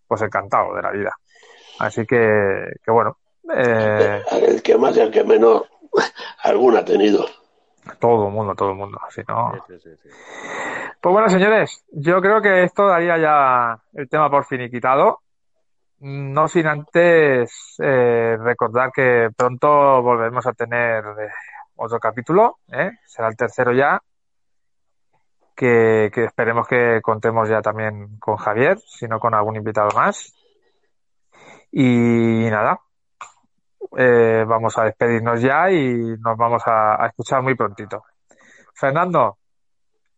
[0.09, 1.15] pues encantado de la vida.
[1.81, 3.19] Así que, que bueno,
[3.55, 5.65] eh, El que más y el que menos,
[6.43, 7.27] alguna ha tenido.
[7.99, 8.99] todo el mundo, todo el mundo.
[9.11, 10.09] Si no, Sí, sí, sí, sí.
[11.01, 15.21] Pues bueno, señores, yo creo que esto daría ya el tema por finiquitado.
[16.01, 21.29] No sin antes eh, recordar que pronto volveremos a tener eh,
[21.77, 22.91] otro capítulo, ¿eh?
[23.07, 24.01] será el tercero ya,
[25.55, 30.35] que, que esperemos que contemos ya también con Javier, si no con algún invitado más.
[31.73, 32.81] Y nada,
[33.97, 38.05] eh, vamos a despedirnos ya y nos vamos a, a escuchar muy prontito.
[38.75, 39.37] Fernando,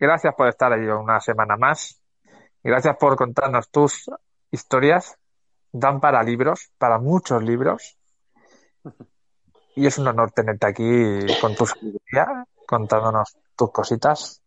[0.02, 2.02] Gracias por estar ahí una semana más.
[2.60, 4.10] Gracias por contarnos tus
[4.50, 5.16] historias.
[5.72, 7.96] Dan para libros, para muchos libros.
[9.74, 10.84] Y es un honor tenerte aquí
[11.40, 14.42] con tu sabiduría, contándonos tus cositas,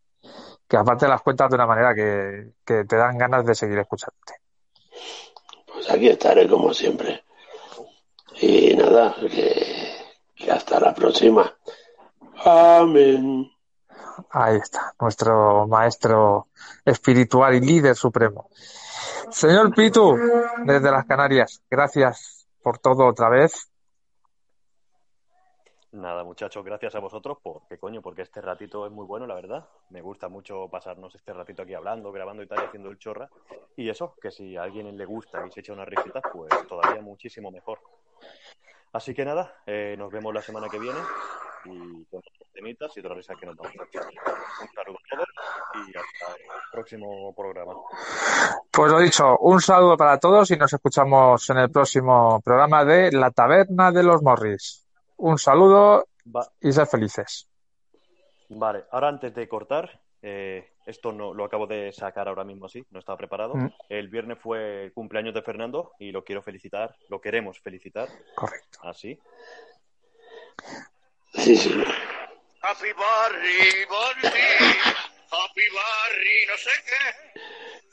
[0.68, 4.34] que aparte las cuentas de una manera que, que te dan ganas de seguir escuchándote.
[5.66, 7.24] Pues aquí estaré como siempre.
[8.40, 9.96] Y nada, que,
[10.36, 11.52] que hasta la próxima.
[12.44, 13.50] Amén.
[14.30, 16.48] Ahí está, nuestro maestro
[16.84, 18.48] espiritual y líder supremo.
[19.30, 20.16] Señor Pitu,
[20.64, 23.70] desde las Canarias, gracias por todo otra vez.
[25.92, 29.66] Nada, muchachos, gracias a vosotros porque coño, porque este ratito es muy bueno, la verdad.
[29.90, 33.30] Me gusta mucho pasarnos este ratito aquí hablando, grabando y tal, haciendo el chorra.
[33.76, 37.00] Y eso, que si a alguien le gusta y se echa unas risitas, pues todavía
[37.00, 37.80] muchísimo mejor.
[38.92, 40.98] Así que nada, eh, nos vemos la semana que viene
[42.56, 44.04] temitas y otras risas que nos vamos a echar.
[44.06, 45.28] Un saludo a todos
[45.74, 47.74] y hasta el próximo programa.
[48.72, 53.12] Pues lo dicho, un saludo para todos y nos escuchamos en el próximo programa de
[53.12, 54.86] La Taberna de los Morris.
[55.18, 57.48] Un saludo Va- y sed felices.
[58.48, 62.84] Vale, ahora antes de cortar, eh, esto no lo acabo de sacar ahora mismo así,
[62.90, 63.54] no estaba preparado.
[63.54, 63.70] Mm.
[63.88, 68.78] El viernes fue el cumpleaños de Fernando y lo quiero felicitar, lo queremos felicitar, Correcto.
[68.82, 69.18] así.
[71.34, 71.84] Sí, sí.
[72.66, 74.28] Happy Barry, Barry,
[75.30, 77.40] Happy Barry, no sé qué.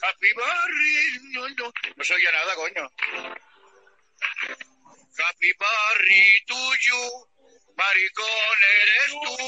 [0.02, 0.96] Happy Barry,
[1.32, 2.90] no, no, no se oye nada, coño.
[5.16, 7.28] Happy Barry, tuyo,
[7.76, 9.48] maricón eres tú.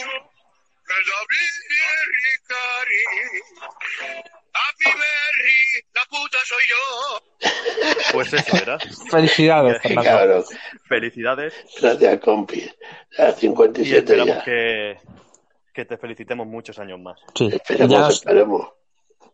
[0.88, 3.04] El doble Cari.
[4.54, 6.84] Happy Berry, la puta soy yo.
[8.14, 8.78] Pues eso era.
[9.10, 10.46] Felicidades, Y- Fernando.
[10.88, 12.60] Felicidades Gracias, compi.
[13.18, 14.44] Y 57 esperamos ya.
[14.44, 15.00] que,
[15.76, 17.20] que te felicitemos muchos años más.
[17.36, 18.68] Sí, Esperemos, ya nos- esperemos.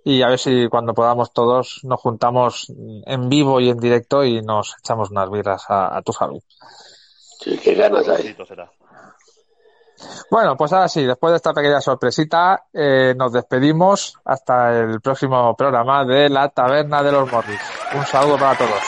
[0.03, 2.67] y a ver si cuando podamos todos nos juntamos
[3.05, 6.41] en vivo y en directo y nos echamos unas birras a, a tu salud.
[7.39, 8.35] Sí, qué ganas hay.
[10.31, 15.55] Bueno, pues ahora sí, después de esta pequeña sorpresita, eh, nos despedimos hasta el próximo
[15.55, 17.59] programa de La Taberna de los Morris.
[17.93, 18.81] Un saludo para todos.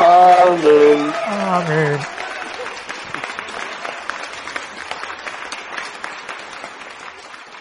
[0.00, 1.12] Amén.
[1.28, 2.19] Amén.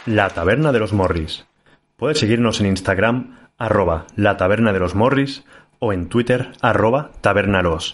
[0.09, 1.45] La Taberna de los Morris.
[1.95, 5.43] Puedes seguirnos en Instagram, arroba la taberna de los Morris,
[5.77, 7.87] o en Twitter, arroba tabernalos.